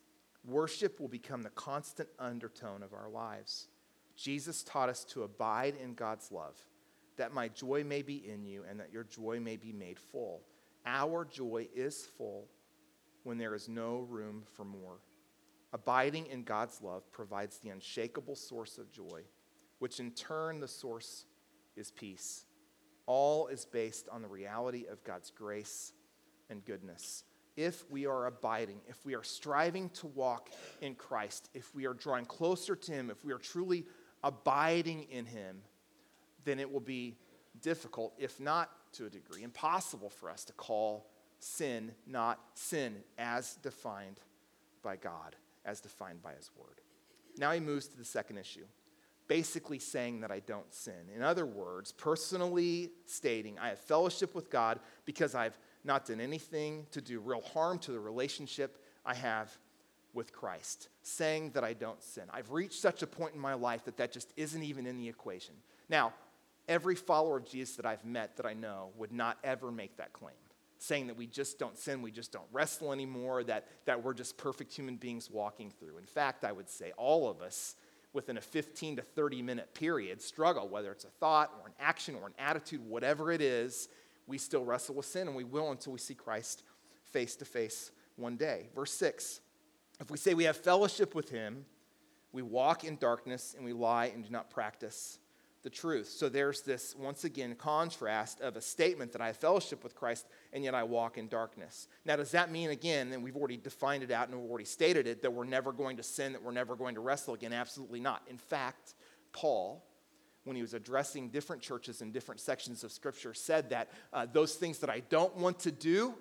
Worship 0.47 1.01
will 1.01 1.09
become 1.09 1.41
the 1.41 1.49
constant 1.51 2.11
undertone 2.19 2.83
of 2.83 2.93
our 2.93 3.09
lives. 3.09 3.69
Jesus 4.15 4.63
taught 4.63 4.91
us 4.91 5.05
to 5.07 5.23
abide 5.23 5.77
in 5.83 5.95
God's 5.95 6.31
love, 6.31 6.59
that 7.17 7.33
my 7.33 7.49
joy 7.49 7.83
may 7.83 8.03
be 8.03 8.29
in 8.29 8.45
you 8.45 8.63
and 8.69 8.79
that 8.79 8.93
your 8.93 9.05
joy 9.05 9.41
may 9.41 9.57
be 9.57 9.73
made 9.73 9.99
full. 9.99 10.43
Our 10.85 11.25
joy 11.25 11.69
is 11.75 12.07
full 12.19 12.49
when 13.23 13.39
there 13.39 13.55
is 13.55 13.69
no 13.69 14.01
room 14.01 14.45
for 14.53 14.65
more. 14.65 14.99
Abiding 15.73 16.27
in 16.27 16.43
God's 16.43 16.83
love 16.83 17.11
provides 17.13 17.59
the 17.59 17.71
unshakable 17.71 18.37
source 18.37 18.79
of 18.79 18.93
joy, 18.93 19.23
which 19.79 20.01
in 20.01 20.11
turn 20.11 20.61
the 20.61 20.69
source 20.69 21.27
is 21.77 21.91
peace 21.91 22.45
all 23.07 23.49
is 23.49 23.65
based 23.65 24.09
on 24.11 24.23
the 24.23 24.29
reality 24.29 24.87
of 24.91 25.03
God's 25.05 25.31
grace 25.31 25.93
and 26.51 26.65
goodness. 26.65 27.25
If 27.57 27.89
we 27.91 28.07
are 28.07 28.27
abiding, 28.27 28.81
if 28.89 29.05
we 29.05 29.15
are 29.15 29.23
striving 29.23 29.91
to 29.91 30.07
walk 30.07 30.51
in 30.81 30.95
Christ, 30.95 31.51
if 31.53 31.75
we 31.75 31.87
are 31.87 31.95
drawing 31.95 32.25
closer 32.25 32.75
to 32.75 32.93
Him, 32.93 33.11
if 33.11 33.25
we 33.25 33.33
are 33.33 33.39
truly 33.39 33.85
abiding 34.23 35.05
in 35.05 35.27
Him, 35.27 35.61
then 36.45 36.59
it 36.59 36.71
will 36.71 36.81
be 36.81 37.17
difficult, 37.61 38.15
if 38.19 38.41
not 38.41 38.71
to 38.93 39.07
a 39.07 39.11
degree, 39.11 39.43
impossible 39.43 40.11
for 40.11 40.31
us 40.31 40.45
to 40.45 40.53
call 40.53 41.11
sin 41.39 41.93
not 42.07 42.39
sin 42.55 42.97
as 43.19 43.55
defined 43.57 44.21
by 44.83 44.97
God, 44.97 45.37
as 45.65 45.81
defined 45.81 46.23
by 46.23 46.33
His 46.35 46.51
Word. 46.57 46.81
Now 47.39 47.53
he 47.53 47.61
moves 47.61 47.89
to 47.89 47.97
the 47.97 48.05
second 48.05 48.39
issue 48.39 48.65
basically 49.29 49.79
saying 49.79 50.21
that 50.21 50.31
I 50.31 50.41
don't 50.41 50.73
sin. 50.75 51.09
In 51.17 51.23
other 51.23 51.47
words, 51.47 51.91
personally 51.91 52.91
stating, 53.07 53.59
I 53.59 53.69
have 53.69 53.79
fellowship 53.79 54.35
with 54.35 54.51
God 54.51 54.79
because 55.07 55.35
I've 55.35 55.57
not 55.85 56.05
done 56.05 56.21
anything 56.21 56.87
to 56.91 57.01
do 57.01 57.19
real 57.19 57.41
harm 57.41 57.79
to 57.79 57.93
the 57.93 57.99
relationship 57.99 58.77
I 59.07 59.15
have 59.15 59.57
with 60.13 60.33
Christ. 60.33 60.89
Saying 61.03 61.53
that 61.53 61.65
I 61.65 61.73
don't 61.73 62.03
sin. 62.03 62.25
I've 62.31 62.51
reached 62.51 62.81
such 62.81 63.03
a 63.03 63.07
point 63.07 63.35
in 63.35 63.41
my 63.41 63.55
life 63.55 63.85
that 63.87 63.97
that 63.97 64.13
just 64.13 64.33
isn't 64.37 64.63
even 64.63 64.87
in 64.87 64.99
the 64.99 65.09
equation. 65.09 65.55
Now, 65.89 66.13
every 66.69 66.95
follower 66.95 67.39
of 67.39 67.47
Jesus 67.47 67.77
that 67.77 67.87
I've 67.87 68.05
met 68.05 68.37
that 68.37 68.47
I 68.47 68.55
know 68.55 68.91
would 68.97 69.13
not 69.13 69.39
ever 69.45 69.71
make 69.71 69.97
that 69.97 70.13
claim. 70.13 70.35
saying 70.79 71.07
that 71.07 71.17
we 71.17 71.29
just 71.29 71.61
don't 71.61 71.79
sin, 71.79 72.03
we 72.03 72.11
just 72.11 72.33
don't 72.33 72.49
wrestle 72.51 72.93
anymore, 72.93 73.45
that, 73.45 73.69
that 73.85 74.03
we're 74.03 74.13
just 74.13 74.37
perfect 74.37 74.73
human 74.73 74.97
beings 74.97 75.31
walking 75.31 75.71
through. 75.71 75.97
In 75.97 76.07
fact, 76.07 76.45
I 76.45 76.51
would 76.51 76.69
say 76.69 76.91
all 76.97 77.31
of 77.31 77.41
us 77.41 77.77
within 78.13 78.37
a 78.37 78.41
15 78.41 78.97
to 78.97 79.03
30 79.03 79.43
minute 79.43 79.75
period 79.75 80.21
struggle, 80.21 80.69
whether 80.69 80.91
it's 80.91 81.05
a 81.05 81.11
thought 81.21 81.53
or 81.61 81.69
an 81.69 81.75
action 81.79 82.17
or 82.17 82.27
an 82.27 82.35
attitude, 82.37 82.81
whatever 82.81 83.31
it 83.31 83.41
is, 83.41 83.89
we 84.27 84.39
still 84.39 84.65
wrestle 84.65 84.97
with 84.97 85.07
sin 85.07 85.29
and 85.29 85.37
we 85.37 85.45
will 85.45 85.71
until 85.71 85.93
we 85.93 86.01
see 86.01 86.15
Christ 86.15 86.65
face 87.05 87.37
to 87.37 87.45
face 87.45 87.93
one 88.17 88.37
day. 88.37 88.69
Verse 88.75 88.93
6 88.95 89.41
If 90.01 90.11
we 90.11 90.19
say 90.19 90.35
we 90.35 90.45
have 90.45 90.57
fellowship 90.57 91.15
with 91.15 91.31
him, 91.31 91.65
we 92.33 92.43
walk 92.43 92.85
in 92.85 92.97
darkness 92.97 93.55
and 93.57 93.65
we 93.65 93.73
lie 93.73 94.07
and 94.07 94.25
do 94.25 94.31
not 94.31 94.51
practice 94.51 95.19
the 95.63 95.71
truth. 95.71 96.09
So 96.09 96.29
there's 96.29 96.63
this, 96.63 96.95
once 96.99 97.25
again, 97.25 97.55
contrast 97.55 98.41
of 98.41 98.57
a 98.57 98.61
statement 98.61 99.13
that 99.13 99.21
I 99.21 99.29
have 99.29 99.37
fellowship 99.37 99.85
with 99.85 99.95
Christ 99.95 100.27
and 100.53 100.65
yet 100.65 100.75
I 100.75 100.83
walk 100.83 101.19
in 101.19 101.29
darkness. 101.29 101.89
Now, 102.05 102.17
does 102.17 102.33
that 102.33 102.51
mean, 102.51 102.71
again, 102.71 103.13
and 103.13 103.23
we've 103.23 103.37
already 103.37 103.57
defined 103.57 104.03
it 104.03 104.11
out 104.11 104.29
and 104.29 104.41
we've 104.41 104.51
already 104.51 104.65
stated 104.65 105.07
it, 105.07 105.23
that 105.23 105.33
we're 105.33 105.45
never 105.45 105.73
going 105.73 105.97
to 105.99 106.03
sin, 106.03 106.33
that 106.33 106.43
we're 106.43 106.53
never 106.53 106.75
going 106.75 106.97
to 106.97 107.01
wrestle 107.01 107.35
again? 107.35 107.53
Absolutely 107.53 108.01
not. 108.01 108.23
In 108.29 108.39
fact, 108.39 108.95
Paul, 109.33 109.85
when 110.45 110.57
he 110.57 110.63
was 110.63 110.75
addressing 110.75 111.29
different 111.29 111.63
churches 111.63 112.03
in 112.03 112.11
different 112.11 112.41
sections 112.41 112.83
of 112.83 112.91
Scripture, 112.91 113.33
said 113.33 113.71
that 113.71 113.91
uh, 114.13 114.27
those 114.31 114.57
things 114.57 114.79
that 114.81 114.91
I 114.91 115.01
don't 115.01 115.37
want 115.37 115.61
to 115.61 115.71
do, 115.71 116.15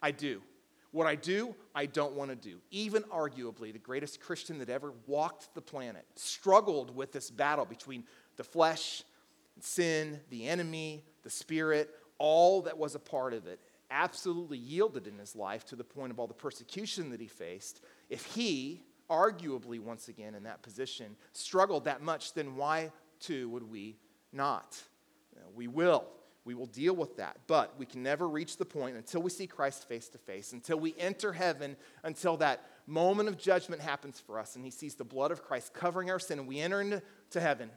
I 0.00 0.12
do. 0.12 0.40
What 0.94 1.08
I 1.08 1.16
do, 1.16 1.56
I 1.74 1.86
don't 1.86 2.14
want 2.14 2.30
to 2.30 2.36
do. 2.36 2.58
Even 2.70 3.02
arguably, 3.04 3.72
the 3.72 3.80
greatest 3.80 4.20
Christian 4.20 4.60
that 4.60 4.70
ever 4.70 4.92
walked 5.08 5.52
the 5.56 5.60
planet 5.60 6.06
struggled 6.14 6.94
with 6.94 7.10
this 7.10 7.32
battle 7.32 7.64
between 7.64 8.04
the 8.36 8.44
flesh, 8.44 9.02
sin, 9.60 10.20
the 10.30 10.48
enemy, 10.48 11.04
the 11.22 11.30
spirit, 11.30 11.90
all 12.18 12.62
that 12.62 12.78
was 12.78 12.94
a 12.94 12.98
part 12.98 13.34
of 13.34 13.46
it, 13.46 13.60
absolutely 13.90 14.58
yielded 14.58 15.06
in 15.06 15.18
his 15.18 15.36
life 15.36 15.64
to 15.66 15.76
the 15.76 15.84
point 15.84 16.10
of 16.10 16.18
all 16.18 16.26
the 16.26 16.34
persecution 16.34 17.10
that 17.10 17.20
he 17.20 17.26
faced. 17.26 17.80
If 18.08 18.24
he, 18.24 18.82
arguably 19.10 19.80
once 19.80 20.08
again 20.08 20.34
in 20.34 20.44
that 20.44 20.62
position, 20.62 21.16
struggled 21.32 21.84
that 21.84 22.02
much, 22.02 22.34
then 22.34 22.56
why 22.56 22.90
too 23.20 23.48
would 23.50 23.70
we 23.70 23.96
not? 24.32 24.80
We 25.54 25.68
will. 25.68 26.06
We 26.44 26.54
will 26.54 26.66
deal 26.66 26.94
with 26.94 27.16
that. 27.16 27.38
But 27.46 27.74
we 27.78 27.86
can 27.86 28.02
never 28.02 28.28
reach 28.28 28.56
the 28.56 28.64
point 28.64 28.96
until 28.96 29.22
we 29.22 29.30
see 29.30 29.46
Christ 29.46 29.88
face 29.88 30.08
to 30.08 30.18
face, 30.18 30.52
until 30.52 30.78
we 30.78 30.94
enter 30.98 31.32
heaven, 31.32 31.76
until 32.02 32.36
that 32.38 32.66
moment 32.86 33.28
of 33.28 33.38
judgment 33.38 33.80
happens 33.80 34.20
for 34.20 34.38
us 34.38 34.56
and 34.56 34.64
he 34.64 34.70
sees 34.70 34.94
the 34.94 35.04
blood 35.04 35.30
of 35.30 35.42
Christ 35.42 35.72
covering 35.72 36.10
our 36.10 36.18
sin 36.18 36.38
and 36.38 36.46
we 36.46 36.60
enter 36.60 36.82
into 36.82 37.00
heaven 37.40 37.70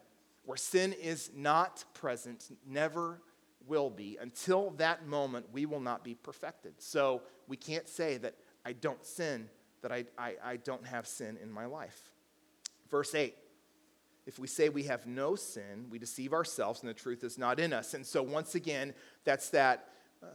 where 0.47 0.55
sin 0.55 0.93
is 0.93 1.29
not 1.35 1.83
present, 1.93 2.49
never 2.65 3.21
will 3.67 3.89
be. 3.89 4.17
Until 4.19 4.69
that 4.77 5.05
moment, 5.05 5.45
we 5.51 5.65
will 5.65 5.81
not 5.81 6.05
be 6.05 6.15
perfected. 6.15 6.75
So 6.77 7.21
we 7.49 7.57
can't 7.57 7.89
say 7.89 8.15
that 8.19 8.35
I 8.65 8.71
don't 8.71 9.05
sin, 9.05 9.49
that 9.81 9.91
I, 9.91 10.05
I, 10.17 10.35
I 10.41 10.55
don't 10.55 10.87
have 10.87 11.05
sin 11.05 11.37
in 11.43 11.51
my 11.51 11.65
life. 11.65 12.01
Verse 12.89 13.13
8 13.13 13.35
if 14.25 14.39
we 14.39 14.47
say 14.47 14.67
we 14.67 14.83
have 14.83 15.05
no 15.05 15.35
sin, 15.35 15.87
we 15.89 15.99
deceive 15.99 16.33
ourselves 16.33 16.81
and 16.81 16.89
the 16.89 16.93
truth 16.93 17.23
is 17.23 17.37
not 17.37 17.61
in 17.61 17.71
us. 17.71 17.93
And 17.93 18.05
so, 18.05 18.21
once 18.21 18.55
again, 18.55 18.93
that's 19.23 19.49
that 19.51 19.87
uh, 20.21 20.27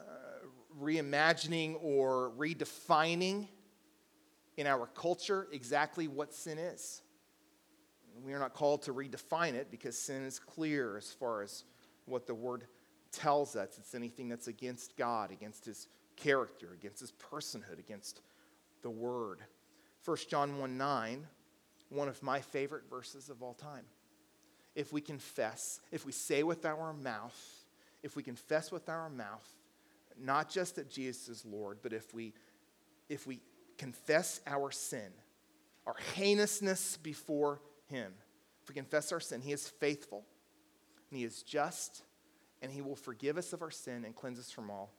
reimagining 0.80 1.76
or 1.82 2.32
redefining 2.38 3.48
in 4.56 4.66
our 4.66 4.86
culture 4.86 5.46
exactly 5.52 6.08
what 6.08 6.32
sin 6.34 6.58
is. 6.58 7.02
We 8.24 8.32
are 8.32 8.38
not 8.38 8.54
called 8.54 8.82
to 8.82 8.92
redefine 8.92 9.54
it 9.54 9.70
because 9.70 9.96
sin 9.96 10.24
is 10.24 10.38
clear 10.38 10.96
as 10.96 11.12
far 11.12 11.42
as 11.42 11.64
what 12.06 12.26
the 12.26 12.34
word 12.34 12.64
tells 13.10 13.56
us. 13.56 13.78
It's 13.78 13.94
anything 13.94 14.28
that's 14.28 14.48
against 14.48 14.96
God, 14.96 15.30
against 15.30 15.64
his 15.64 15.88
character, 16.16 16.68
against 16.72 17.00
his 17.00 17.12
personhood, 17.12 17.78
against 17.78 18.20
the 18.82 18.90
word. 18.90 19.40
1 20.04 20.16
John 20.28 20.58
1 20.58 20.76
9, 20.76 21.26
one 21.90 22.08
of 22.08 22.22
my 22.22 22.40
favorite 22.40 22.88
verses 22.90 23.28
of 23.28 23.42
all 23.42 23.54
time. 23.54 23.84
If 24.74 24.92
we 24.92 25.00
confess, 25.00 25.80
if 25.90 26.06
we 26.06 26.12
say 26.12 26.42
with 26.42 26.64
our 26.64 26.92
mouth, 26.92 27.38
if 28.02 28.16
we 28.16 28.22
confess 28.22 28.72
with 28.72 28.88
our 28.88 29.08
mouth, 29.10 29.48
not 30.18 30.48
just 30.48 30.76
that 30.76 30.90
Jesus 30.90 31.28
is 31.28 31.44
Lord, 31.44 31.78
but 31.82 31.92
if 31.92 32.12
we 32.14 32.32
if 33.08 33.26
we 33.26 33.40
confess 33.76 34.40
our 34.46 34.70
sin, 34.70 35.12
our 35.86 35.96
heinousness 36.16 36.96
before 36.96 37.60
him. 37.92 38.12
If 38.62 38.68
we 38.68 38.74
confess 38.74 39.12
our 39.12 39.20
sin, 39.20 39.40
He 39.40 39.52
is 39.52 39.68
faithful 39.68 40.24
and 41.10 41.18
He 41.18 41.24
is 41.24 41.42
just, 41.42 42.02
and 42.60 42.72
He 42.72 42.80
will 42.80 42.96
forgive 42.96 43.38
us 43.38 43.52
of 43.52 43.62
our 43.62 43.70
sin 43.70 44.04
and 44.04 44.14
cleanse 44.14 44.38
us 44.38 44.50
from 44.50 44.70
all 44.70 44.92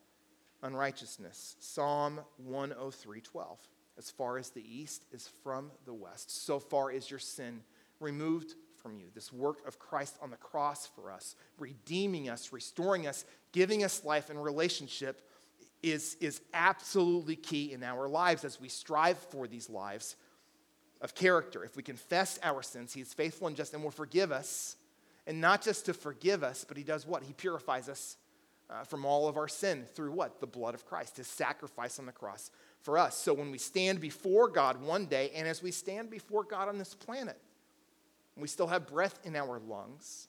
unrighteousness. 0.61 1.55
Psalm 1.59 2.21
103 2.37 3.21
12. 3.21 3.59
As 3.97 4.09
far 4.09 4.39
as 4.39 4.49
the 4.49 4.63
east 4.63 5.05
is 5.11 5.29
from 5.43 5.71
the 5.85 5.93
west, 5.93 6.45
so 6.45 6.59
far 6.59 6.91
is 6.91 7.11
your 7.11 7.19
sin 7.19 7.61
removed 7.99 8.55
from 8.81 8.97
you. 8.97 9.05
This 9.13 9.31
work 9.31 9.67
of 9.67 9.77
Christ 9.77 10.17
on 10.19 10.31
the 10.31 10.37
cross 10.37 10.87
for 10.87 11.11
us, 11.11 11.35
redeeming 11.59 12.27
us, 12.27 12.51
restoring 12.51 13.05
us, 13.05 13.23
giving 13.51 13.83
us 13.83 14.03
life 14.03 14.31
and 14.31 14.43
relationship 14.43 15.29
is, 15.83 16.17
is 16.19 16.41
absolutely 16.55 17.35
key 17.35 17.71
in 17.71 17.83
our 17.83 18.07
lives 18.07 18.43
as 18.43 18.59
we 18.59 18.67
strive 18.67 19.17
for 19.17 19.47
these 19.47 19.69
lives 19.69 20.15
of 21.03 21.13
character. 21.13 21.63
If 21.63 21.75
we 21.75 21.83
confess 21.83 22.39
our 22.41 22.63
sins, 22.63 22.93
He 22.93 23.01
is 23.01 23.13
faithful 23.13 23.47
and 23.47 23.55
just 23.55 23.73
and 23.73 23.83
will 23.83 23.91
forgive 23.91 24.31
us. 24.31 24.77
And 25.27 25.39
not 25.39 25.61
just 25.61 25.85
to 25.85 25.93
forgive 25.93 26.43
us, 26.43 26.65
but 26.67 26.77
He 26.77 26.83
does 26.83 27.05
what? 27.05 27.23
He 27.23 27.33
purifies 27.33 27.87
us 27.89 28.17
uh, 28.69 28.83
from 28.85 29.05
all 29.05 29.27
of 29.27 29.37
our 29.37 29.47
sin 29.47 29.85
through 29.93 30.11
what? 30.13 30.39
The 30.39 30.47
blood 30.47 30.73
of 30.73 30.85
Christ, 30.85 31.17
His 31.17 31.27
sacrifice 31.27 31.99
on 31.99 32.05
the 32.05 32.11
cross 32.11 32.49
for 32.81 32.97
us. 32.97 33.17
So 33.17 33.33
when 33.33 33.51
we 33.51 33.57
stand 33.57 33.99
before 33.99 34.47
God 34.47 34.81
one 34.81 35.05
day, 35.05 35.31
and 35.35 35.47
as 35.47 35.61
we 35.61 35.71
stand 35.71 36.09
before 36.09 36.43
God 36.43 36.69
on 36.69 36.77
this 36.77 36.95
planet, 36.95 37.37
we 38.35 38.47
still 38.47 38.67
have 38.67 38.87
breath 38.87 39.19
in 39.23 39.35
our 39.35 39.59
lungs. 39.59 40.27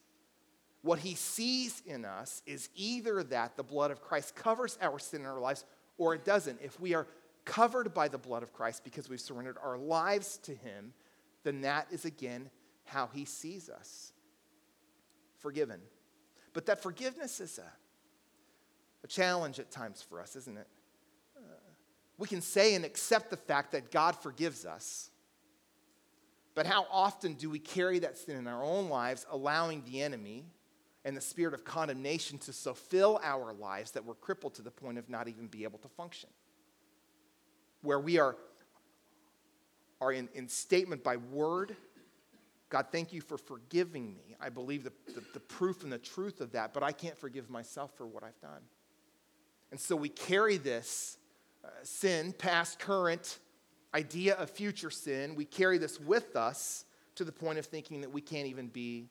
What 0.83 0.99
he 0.99 1.15
sees 1.15 1.83
in 1.87 2.05
us 2.05 2.43
is 2.45 2.69
either 2.75 3.23
that 3.25 3.57
the 3.57 3.63
blood 3.63 3.91
of 3.91 4.03
Christ 4.03 4.37
covers 4.37 4.77
our 4.83 4.99
sin 4.99 5.23
in 5.23 5.27
our 5.27 5.41
lives 5.41 5.65
or 5.97 6.15
it 6.15 6.25
doesn't. 6.27 6.61
If 6.63 6.79
we 6.79 6.95
are 6.95 7.07
covered 7.45 7.93
by 7.93 8.09
the 8.09 8.19
blood 8.19 8.43
of 8.43 8.53
Christ 8.53 8.85
because 8.85 9.09
we've 9.09 9.21
surrendered 9.21 9.57
our 9.63 9.77
lives 9.77 10.39
to 10.39 10.55
Him, 10.55 10.93
then 11.43 11.63
that 11.63 11.87
is 11.91 12.05
again 12.05 12.51
how 12.85 13.09
He 13.13 13.25
sees 13.25 13.69
us 13.69 14.13
forgiven. 15.39 15.81
But 16.53 16.67
that 16.67 16.83
forgiveness 16.83 17.41
is 17.41 17.59
a, 17.59 17.71
a 19.03 19.07
challenge 19.07 19.59
at 19.59 19.71
times 19.71 20.03
for 20.03 20.21
us, 20.21 20.37
isn't 20.37 20.57
it? 20.57 20.67
Uh, 21.37 21.41
we 22.17 22.29
can 22.29 22.41
say 22.41 22.75
and 22.75 22.85
accept 22.85 23.31
the 23.31 23.37
fact 23.37 23.73
that 23.73 23.91
God 23.91 24.17
forgives 24.17 24.65
us. 24.65 25.11
But 26.55 26.67
how 26.67 26.87
often 26.91 27.35
do 27.35 27.51
we 27.51 27.59
carry 27.59 27.99
that 27.99 28.17
sin 28.17 28.37
in 28.37 28.47
our 28.47 28.63
own 28.63 28.89
lives, 28.89 29.27
allowing 29.31 29.83
the 29.85 30.01
enemy 30.01 30.47
and 31.05 31.17
the 31.17 31.21
spirit 31.21 31.53
of 31.53 31.65
condemnation 31.65 32.39
to 32.39 32.53
so 32.53 32.73
fill 32.73 33.21
our 33.23 33.53
lives 33.53 33.91
that 33.91 34.05
we're 34.05 34.15
crippled 34.15 34.55
to 34.55 34.63
the 34.63 34.71
point 34.71 34.97
of 34.97 35.11
not 35.11 35.27
even 35.29 35.49
be 35.49 35.65
able 35.65 35.81
to 35.81 35.89
function? 35.89 36.31
Where 37.85 38.01
we 38.01 38.19
are, 38.19 38.37
are 40.01 40.13
in, 40.13 40.29
in 40.35 40.49
statement 40.49 41.05
by 41.05 41.17
word. 41.17 41.77
God, 42.71 42.87
thank 42.91 43.13
you 43.13 43.21
for 43.21 43.39
forgiving 43.39 44.15
me. 44.15 44.35
I 44.41 44.49
believe 44.49 44.85
the, 44.85 44.93
the, 45.15 45.23
the 45.35 45.41
proof 45.41 45.85
and 45.85 45.93
the 45.93 45.99
truth 45.99 46.41
of 46.41 46.53
that, 46.53 46.75
but 46.75 46.83
I 46.83 46.93
can't 46.93 47.17
forgive 47.17 47.49
myself 47.51 47.93
for 47.97 48.07
what 48.07 48.25
I've 48.25 48.41
done. 48.41 48.63
And 49.71 49.79
so 49.79 49.95
we 49.95 50.09
carry 50.09 50.57
this 50.57 51.19
uh, 51.65 51.69
sin, 51.83 52.35
past, 52.37 52.79
current, 52.79 53.39
idea 53.95 54.35
of 54.35 54.51
future 54.51 54.91
sin, 54.91 55.37
we 55.37 55.45
carry 55.45 55.79
this 55.79 56.01
with 56.01 56.35
us 56.35 56.85
to 57.15 57.23
the 57.23 57.31
point 57.31 57.61
of 57.61 57.67
thinking 57.67 58.01
that 58.01 58.11
we 58.11 58.21
can't 58.21 58.49
even 58.49 58.67
be 58.67 59.09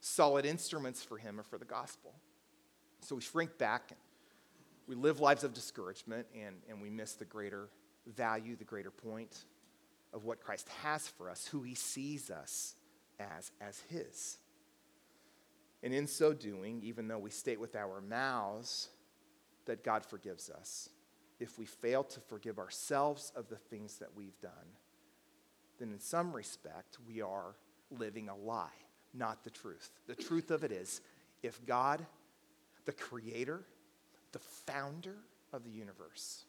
solid 0.00 0.44
instruments 0.44 1.02
for 1.02 1.16
Him 1.16 1.40
or 1.40 1.42
for 1.42 1.56
the 1.56 1.64
gospel. 1.64 2.12
So 3.00 3.16
we 3.16 3.22
shrink 3.22 3.56
back 3.56 3.92
we 4.88 4.94
live 4.94 5.20
lives 5.20 5.44
of 5.44 5.52
discouragement 5.52 6.26
and, 6.34 6.56
and 6.68 6.80
we 6.80 6.88
miss 6.88 7.12
the 7.12 7.26
greater 7.26 7.68
value 8.06 8.56
the 8.56 8.64
greater 8.64 8.90
point 8.90 9.44
of 10.12 10.24
what 10.24 10.40
Christ 10.40 10.68
has 10.82 11.06
for 11.06 11.30
us, 11.30 11.46
who 11.46 11.62
he 11.62 11.74
sees 11.74 12.30
us 12.30 12.74
as, 13.18 13.50
as 13.60 13.82
his. 13.88 14.38
And 15.82 15.94
in 15.94 16.06
so 16.06 16.32
doing, 16.32 16.80
even 16.82 17.08
though 17.08 17.18
we 17.18 17.30
state 17.30 17.60
with 17.60 17.76
our 17.76 18.00
mouths 18.00 18.88
that 19.66 19.84
God 19.84 20.04
forgives 20.04 20.50
us, 20.50 20.88
if 21.38 21.58
we 21.58 21.66
fail 21.66 22.02
to 22.04 22.20
forgive 22.20 22.58
ourselves 22.58 23.32
of 23.36 23.48
the 23.48 23.56
things 23.56 23.98
that 23.98 24.08
we've 24.16 24.40
done, 24.40 24.50
then 25.78 25.92
in 25.92 26.00
some 26.00 26.32
respect, 26.32 26.98
we 27.06 27.20
are 27.20 27.54
living 27.90 28.28
a 28.28 28.36
lie, 28.36 28.66
not 29.14 29.44
the 29.44 29.50
truth. 29.50 29.90
The 30.08 30.16
truth 30.16 30.50
of 30.50 30.64
it 30.64 30.72
is, 30.72 31.00
if 31.42 31.64
God, 31.64 32.04
the 32.84 32.92
creator, 32.92 33.62
the 34.32 34.40
founder 34.40 35.14
of 35.52 35.62
the 35.62 35.70
universe, 35.70 36.44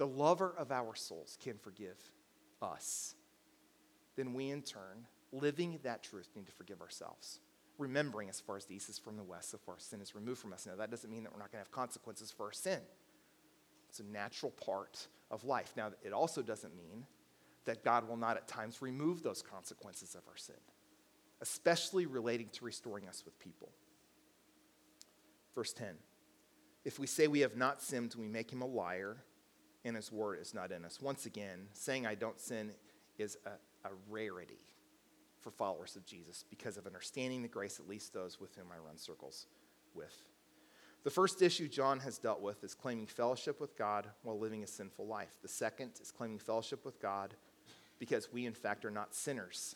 the 0.00 0.06
lover 0.06 0.54
of 0.56 0.72
our 0.72 0.94
souls, 0.94 1.36
can 1.44 1.58
forgive 1.58 1.98
us, 2.62 3.14
then 4.16 4.32
we 4.32 4.48
in 4.48 4.62
turn, 4.62 5.04
living 5.30 5.78
that 5.82 6.02
truth, 6.02 6.26
need 6.34 6.46
to 6.46 6.52
forgive 6.52 6.80
ourselves. 6.80 7.40
Remembering 7.76 8.30
as 8.30 8.40
far 8.40 8.56
as 8.56 8.64
the 8.64 8.74
east 8.74 8.88
is 8.88 8.98
from 8.98 9.18
the 9.18 9.22
west, 9.22 9.50
so 9.50 9.58
far 9.58 9.74
sin 9.76 10.00
is 10.00 10.14
removed 10.14 10.40
from 10.40 10.54
us. 10.54 10.66
Now, 10.66 10.74
that 10.76 10.90
doesn't 10.90 11.10
mean 11.10 11.22
that 11.24 11.32
we're 11.34 11.38
not 11.38 11.52
going 11.52 11.62
to 11.62 11.68
have 11.68 11.70
consequences 11.70 12.30
for 12.30 12.46
our 12.46 12.52
sin. 12.52 12.78
It's 13.90 14.00
a 14.00 14.04
natural 14.04 14.52
part 14.52 15.06
of 15.30 15.44
life. 15.44 15.74
Now, 15.76 15.90
it 16.02 16.14
also 16.14 16.40
doesn't 16.40 16.74
mean 16.74 17.04
that 17.66 17.84
God 17.84 18.08
will 18.08 18.16
not 18.16 18.38
at 18.38 18.48
times 18.48 18.80
remove 18.80 19.22
those 19.22 19.42
consequences 19.42 20.14
of 20.14 20.22
our 20.30 20.36
sin, 20.38 20.56
especially 21.42 22.06
relating 22.06 22.48
to 22.52 22.64
restoring 22.64 23.06
us 23.06 23.22
with 23.26 23.38
people. 23.38 23.68
Verse 25.54 25.74
10 25.74 25.88
If 26.86 26.98
we 26.98 27.06
say 27.06 27.26
we 27.26 27.40
have 27.40 27.58
not 27.58 27.82
sinned, 27.82 28.14
we 28.18 28.28
make 28.28 28.50
him 28.50 28.62
a 28.62 28.66
liar, 28.66 29.18
and 29.84 29.96
his 29.96 30.12
word 30.12 30.38
is 30.40 30.54
not 30.54 30.72
in 30.72 30.84
us. 30.84 31.00
Once 31.00 31.26
again, 31.26 31.68
saying 31.72 32.06
I 32.06 32.14
don't 32.14 32.40
sin 32.40 32.72
is 33.18 33.38
a, 33.46 33.88
a 33.88 33.92
rarity 34.08 34.60
for 35.40 35.50
followers 35.50 35.96
of 35.96 36.04
Jesus 36.04 36.44
because 36.48 36.76
of 36.76 36.86
understanding 36.86 37.42
the 37.42 37.48
grace, 37.48 37.80
at 37.80 37.88
least 37.88 38.12
those 38.12 38.40
with 38.40 38.54
whom 38.54 38.66
I 38.72 38.78
run 38.78 38.98
circles 38.98 39.46
with. 39.94 40.22
The 41.02 41.10
first 41.10 41.40
issue 41.40 41.66
John 41.66 42.00
has 42.00 42.18
dealt 42.18 42.42
with 42.42 42.62
is 42.62 42.74
claiming 42.74 43.06
fellowship 43.06 43.58
with 43.58 43.76
God 43.76 44.06
while 44.22 44.38
living 44.38 44.62
a 44.62 44.66
sinful 44.66 45.06
life. 45.06 45.32
The 45.40 45.48
second 45.48 45.92
is 46.00 46.10
claiming 46.10 46.38
fellowship 46.38 46.84
with 46.84 47.00
God 47.00 47.34
because 47.98 48.30
we, 48.32 48.44
in 48.44 48.52
fact, 48.52 48.84
are 48.84 48.90
not 48.90 49.14
sinners, 49.14 49.74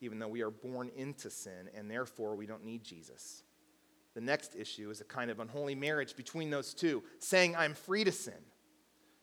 even 0.00 0.18
though 0.18 0.28
we 0.28 0.42
are 0.42 0.50
born 0.50 0.90
into 0.96 1.28
sin, 1.28 1.68
and 1.74 1.90
therefore 1.90 2.34
we 2.34 2.46
don't 2.46 2.64
need 2.64 2.82
Jesus. 2.82 3.42
The 4.14 4.22
next 4.22 4.56
issue 4.56 4.90
is 4.90 5.02
a 5.02 5.04
kind 5.04 5.30
of 5.30 5.40
unholy 5.40 5.74
marriage 5.74 6.16
between 6.16 6.48
those 6.48 6.72
two, 6.72 7.02
saying, 7.18 7.54
I'm 7.54 7.74
free 7.74 8.04
to 8.04 8.12
sin. 8.12 8.34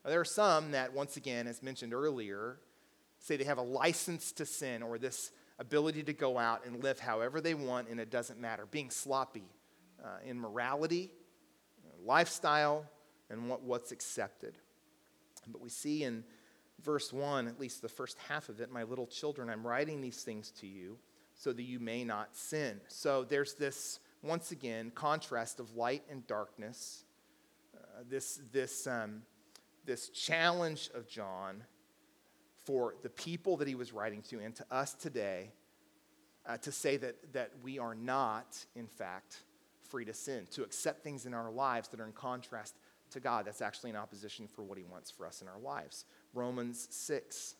There 0.05 0.19
are 0.19 0.25
some 0.25 0.71
that, 0.71 0.93
once 0.93 1.15
again, 1.15 1.47
as 1.47 1.63
mentioned 1.63 1.93
earlier, 1.93 2.59
say 3.19 3.37
they 3.37 3.45
have 3.45 3.57
a 3.57 3.63
license 3.63 4.31
to 4.33 4.45
sin 4.45 4.83
or 4.83 4.97
this 4.97 5.31
ability 5.59 6.03
to 6.03 6.13
go 6.13 6.37
out 6.37 6.65
and 6.65 6.83
live 6.83 6.99
however 6.99 7.39
they 7.39 7.53
want 7.53 7.87
and 7.87 7.99
it 7.99 8.09
doesn't 8.09 8.39
matter, 8.39 8.65
being 8.69 8.89
sloppy 8.89 9.45
uh, 10.03 10.07
in 10.25 10.37
morality, 10.37 11.09
lifestyle, 12.03 12.85
and 13.29 13.49
what, 13.49 13.61
what's 13.61 13.91
accepted. 13.91 14.57
But 15.47 15.61
we 15.61 15.69
see 15.69 16.03
in 16.03 16.23
verse 16.81 17.13
1, 17.13 17.47
at 17.47 17.59
least 17.59 17.81
the 17.81 17.89
first 17.89 18.17
half 18.27 18.49
of 18.49 18.59
it, 18.59 18.71
my 18.71 18.83
little 18.83 19.07
children, 19.07 19.49
I'm 19.49 19.65
writing 19.65 20.01
these 20.01 20.23
things 20.23 20.51
to 20.59 20.67
you 20.67 20.97
so 21.35 21.53
that 21.53 21.63
you 21.63 21.79
may 21.79 22.03
not 22.03 22.35
sin. 22.35 22.81
So 22.89 23.23
there's 23.23 23.53
this, 23.53 23.99
once 24.21 24.51
again, 24.51 24.91
contrast 24.93 25.59
of 25.59 25.75
light 25.75 26.03
and 26.09 26.25
darkness, 26.27 27.05
uh, 27.75 28.03
this, 28.09 28.41
this, 28.51 28.85
um, 28.85 29.23
this 29.85 30.09
challenge 30.09 30.89
of 30.93 31.07
John 31.07 31.63
for 32.65 32.95
the 33.03 33.09
people 33.09 33.57
that 33.57 33.67
he 33.67 33.75
was 33.75 33.91
writing 33.91 34.21
to 34.29 34.39
and 34.39 34.55
to 34.55 34.65
us 34.71 34.93
today 34.93 35.51
uh, 36.45 36.57
to 36.57 36.71
say 36.71 36.97
that, 36.97 37.33
that 37.33 37.51
we 37.61 37.79
are 37.79 37.95
not, 37.95 38.65
in 38.75 38.87
fact, 38.87 39.39
free 39.89 40.05
to 40.05 40.13
sin, 40.13 40.47
to 40.51 40.63
accept 40.63 41.03
things 41.03 41.25
in 41.25 41.33
our 41.33 41.51
lives 41.51 41.89
that 41.89 41.99
are 41.99 42.05
in 42.05 42.11
contrast 42.13 42.75
to 43.11 43.19
God. 43.19 43.45
That's 43.45 43.61
actually 43.61 43.91
in 43.91 43.95
opposition 43.95 44.47
for 44.47 44.63
what 44.63 44.77
he 44.77 44.83
wants 44.83 45.11
for 45.11 45.25
us 45.25 45.41
in 45.41 45.47
our 45.47 45.59
lives. 45.59 46.05
Romans 46.33 46.87
6, 46.91 47.55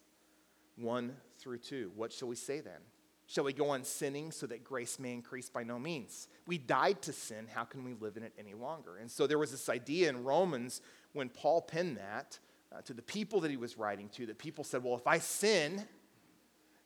1 0.78 1.16
through 1.38 1.60
2. 1.60 1.92
What 1.96 2.12
shall 2.12 2.28
we 2.28 2.36
say 2.36 2.60
then? 2.60 2.82
Shall 3.26 3.46
we 3.46 3.54
go 3.54 3.70
on 3.70 3.84
sinning 3.84 4.32
so 4.32 4.46
that 4.48 4.64
grace 4.64 5.00
may 5.00 5.14
increase? 5.14 5.50
By 5.50 5.64
no 5.64 5.80
means. 5.80 6.28
We 6.46 6.58
died 6.58 7.02
to 7.04 7.14
sin. 7.14 7.48
How 7.52 7.64
can 7.64 7.84
we 7.84 7.94
live 7.94 8.18
in 8.18 8.24
it 8.24 8.34
any 8.38 8.54
longer? 8.54 8.98
And 8.98 9.10
so 9.10 9.28
there 9.28 9.40
was 9.40 9.52
this 9.52 9.70
idea 9.70 10.10
in 10.10 10.24
Romans 10.24 10.82
when 11.14 11.30
Paul 11.30 11.62
penned 11.62 11.98
that 11.98 12.40
uh, 12.72 12.82
to 12.82 12.94
the 12.94 13.02
people 13.02 13.42
that 13.42 13.52
he 13.52 13.58
was 13.58 13.78
writing 13.78 14.10
to, 14.10 14.26
that 14.26 14.38
people 14.38 14.64
said, 14.64 14.84
well, 14.84 14.96
if 14.96 15.08
I 15.08 15.20
sin, 15.20 15.86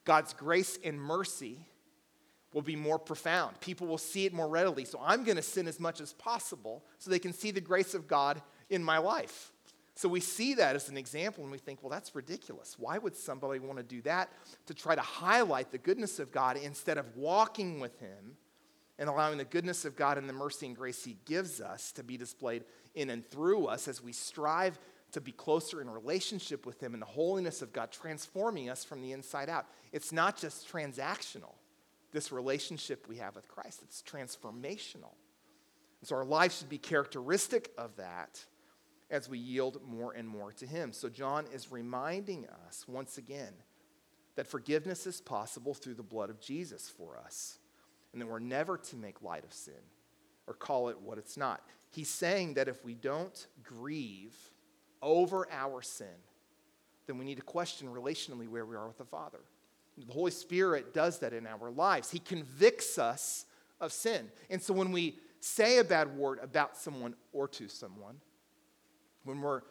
God's 0.06 0.34
grace 0.34 0.78
and 0.84 1.02
mercy 1.02 1.66
will 2.54 2.62
be 2.62 2.76
more 2.76 3.00
profound. 3.00 3.60
People 3.60 3.88
will 3.88 3.98
see 3.98 4.26
it 4.26 4.34
more 4.34 4.48
readily. 4.48 4.86
So 4.86 5.00
I'm 5.04 5.24
going 5.24 5.36
to 5.36 5.42
sin 5.42 5.68
as 5.68 5.80
much 5.80 6.02
as 6.02 6.14
possible 6.14 6.84
so 6.98 7.10
they 7.10 7.20
can 7.20 7.34
see 7.34 7.52
the 7.52 7.62
grace 7.62 7.94
of 7.94 8.08
God 8.08 8.42
in 8.70 8.84
my 8.84 8.98
life. 8.98 9.52
So 9.96 10.08
we 10.08 10.20
see 10.20 10.54
that 10.56 10.76
as 10.76 10.90
an 10.90 10.98
example 10.98 11.44
and 11.44 11.52
we 11.52 11.58
think, 11.58 11.82
well, 11.82 11.90
that's 11.90 12.14
ridiculous. 12.14 12.76
Why 12.78 13.00
would 13.00 13.16
somebody 13.16 13.60
want 13.60 13.78
to 13.78 13.84
do 13.84 14.02
that 14.04 14.30
to 14.68 14.74
try 14.74 14.94
to 14.94 15.02
highlight 15.02 15.72
the 15.72 15.78
goodness 15.78 16.20
of 16.20 16.32
God 16.32 16.56
instead 16.58 16.98
of 16.98 17.16
walking 17.16 17.80
with 17.80 18.00
Him 18.00 18.38
and 19.00 19.10
allowing 19.10 19.38
the 19.38 19.46
goodness 19.46 19.86
of 19.86 19.96
God 19.96 20.18
and 20.18 20.28
the 20.28 20.34
mercy 20.34 20.66
and 20.66 20.76
grace 20.76 21.04
He 21.04 21.18
gives 21.26 21.62
us 21.62 21.92
to 21.94 22.04
be 22.04 22.18
displayed 22.18 22.64
in 22.96 23.10
and 23.10 23.30
through 23.30 23.66
us 23.66 23.88
as 23.88 24.02
we 24.02 24.12
strive 24.12 24.80
to 25.12 25.22
be 25.22 25.32
closer 25.32 25.82
in 25.82 25.90
relationship 25.90 26.66
with 26.66 26.82
Him 26.82 26.94
and 26.94 27.02
the 27.02 27.08
holiness 27.08 27.62
of 27.62 27.72
God, 27.72 27.92
transforming 27.92 28.70
us 28.70 28.84
from 28.84 29.02
the 29.02 29.12
inside 29.12 29.50
out. 29.50 29.66
It's 29.92 30.12
not 30.12 30.38
just 30.38 30.72
transactional, 30.72 31.54
this 32.12 32.32
relationship 32.32 33.08
we 33.08 33.18
have 33.18 33.36
with 33.36 33.48
Christ, 33.48 33.82
it's 33.84 34.02
transformational. 34.02 35.14
And 36.02 36.08
so 36.08 36.16
our 36.16 36.26
life 36.26 36.58
should 36.58 36.70
be 36.70 36.78
characteristic 36.78 37.72
of 37.78 37.96
that 37.98 38.44
as 39.10 39.30
we 39.30 39.38
yield 39.38 39.82
more 39.88 40.14
and 40.14 40.28
more 40.28 40.52
to 40.54 40.66
Him. 40.66 40.92
So 40.92 41.10
John 41.10 41.46
is 41.54 41.72
reminding 41.72 42.46
us 42.68 42.86
once 42.88 43.18
again 43.18 43.54
that 44.36 44.48
forgiveness 44.48 45.08
is 45.08 45.22
possible 45.22 45.74
through 45.74 45.96
the 45.96 46.04
blood 46.04 46.30
of 46.30 46.40
Jesus 46.40 46.90
for 46.90 47.18
us, 47.18 47.58
and 48.14 48.22
that 48.22 48.28
we're 48.28 48.40
never 48.40 48.78
to 48.78 48.96
make 48.96 49.22
light 49.22 49.44
of 49.44 49.54
sin 49.54 49.74
or 50.48 50.54
call 50.54 50.90
it 50.90 51.00
what 51.02 51.18
it's 51.18 51.38
not. 51.38 51.62
He's 51.92 52.10
saying 52.10 52.56
that 52.56 52.68
if 52.68 52.84
we 52.84 52.94
don't 52.94 53.48
grieve 53.64 54.36
over 55.02 55.48
our 55.52 55.82
sin, 55.82 56.08
then 57.06 57.18
we 57.18 57.26
need 57.26 57.36
to 57.36 57.44
question 57.44 57.88
relationally 57.88 58.48
where 58.48 58.66
we 58.66 58.76
are 58.76 58.88
with 58.88 58.98
the 58.98 59.06
Father. 59.06 59.40
The 59.98 60.14
Holy 60.14 60.32
Spirit 60.32 60.94
does 60.94 61.20
that 61.20 61.34
in 61.34 61.48
our 61.48 61.72
lives. 61.72 62.12
He 62.12 62.20
convicts 62.20 62.98
us 63.00 63.46
of 63.80 63.92
sin. 63.92 64.30
And 64.50 64.62
so 64.62 64.74
when 64.74 64.92
we 64.92 65.18
say 65.40 65.80
a 65.80 65.84
bad 65.84 66.16
word 66.16 66.40
about 66.42 66.78
someone 66.78 67.16
or 67.34 67.48
to 67.50 67.68
someone, 67.68 68.18
when 69.24 69.42
we're 69.42 69.62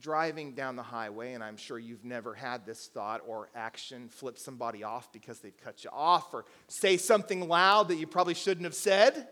driving 0.00 0.52
down 0.52 0.76
the 0.76 0.82
highway, 0.82 1.34
and 1.34 1.42
I'm 1.42 1.56
sure 1.56 1.78
you've 1.78 2.04
never 2.04 2.34
had 2.34 2.66
this 2.66 2.86
thought 2.88 3.22
or 3.26 3.48
action, 3.54 4.08
flip 4.08 4.38
somebody 4.38 4.82
off 4.82 5.12
because 5.12 5.38
they've 5.38 5.56
cut 5.56 5.84
you 5.84 5.90
off, 5.92 6.34
or 6.34 6.44
say 6.68 6.96
something 6.96 7.48
loud 7.48 7.88
that 7.88 7.96
you 7.96 8.06
probably 8.06 8.34
shouldn't 8.34 8.64
have 8.64 8.74
said, 8.74 9.28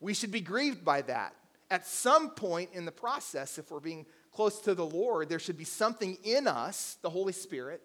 we 0.00 0.14
should 0.14 0.30
be 0.30 0.40
grieved 0.40 0.84
by 0.84 1.02
that. 1.02 1.34
At 1.70 1.86
some 1.86 2.30
point 2.30 2.70
in 2.72 2.84
the 2.84 2.92
process, 2.92 3.58
if 3.58 3.70
we're 3.70 3.80
being 3.80 4.06
close 4.32 4.60
to 4.60 4.74
the 4.74 4.86
Lord, 4.86 5.28
there 5.28 5.38
should 5.38 5.58
be 5.58 5.64
something 5.64 6.16
in 6.24 6.46
us, 6.46 6.96
the 7.02 7.10
Holy 7.10 7.32
Spirit, 7.32 7.82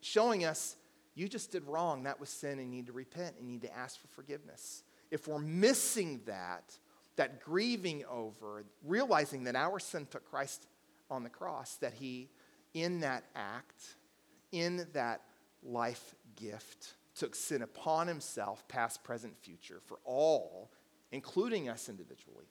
showing 0.00 0.44
us, 0.44 0.76
you 1.14 1.28
just 1.28 1.52
did 1.52 1.64
wrong. 1.64 2.02
That 2.02 2.20
was 2.20 2.28
sin, 2.28 2.58
and 2.58 2.70
you 2.70 2.78
need 2.78 2.86
to 2.86 2.92
repent 2.92 3.36
and 3.38 3.46
you 3.46 3.52
need 3.54 3.62
to 3.62 3.76
ask 3.76 4.00
for 4.00 4.08
forgiveness. 4.08 4.82
If 5.10 5.28
we're 5.28 5.38
missing 5.38 6.20
that, 6.26 6.76
that 7.16 7.40
grieving 7.40 8.04
over, 8.10 8.64
realizing 8.84 9.44
that 9.44 9.56
our 9.56 9.78
sin 9.78 10.06
took 10.10 10.28
Christ 10.28 10.66
on 11.12 11.22
the 11.22 11.30
cross, 11.30 11.76
that 11.76 11.92
he, 11.94 12.28
in 12.74 13.00
that 13.00 13.24
act, 13.36 13.96
in 14.50 14.86
that 14.92 15.22
life 15.62 16.14
gift, 16.36 16.94
took 17.14 17.34
sin 17.34 17.62
upon 17.62 18.08
himself, 18.08 18.66
past, 18.68 19.04
present, 19.04 19.36
future, 19.36 19.80
for 19.84 19.98
all, 20.04 20.70
including 21.12 21.68
us 21.68 21.88
individually. 21.88 22.46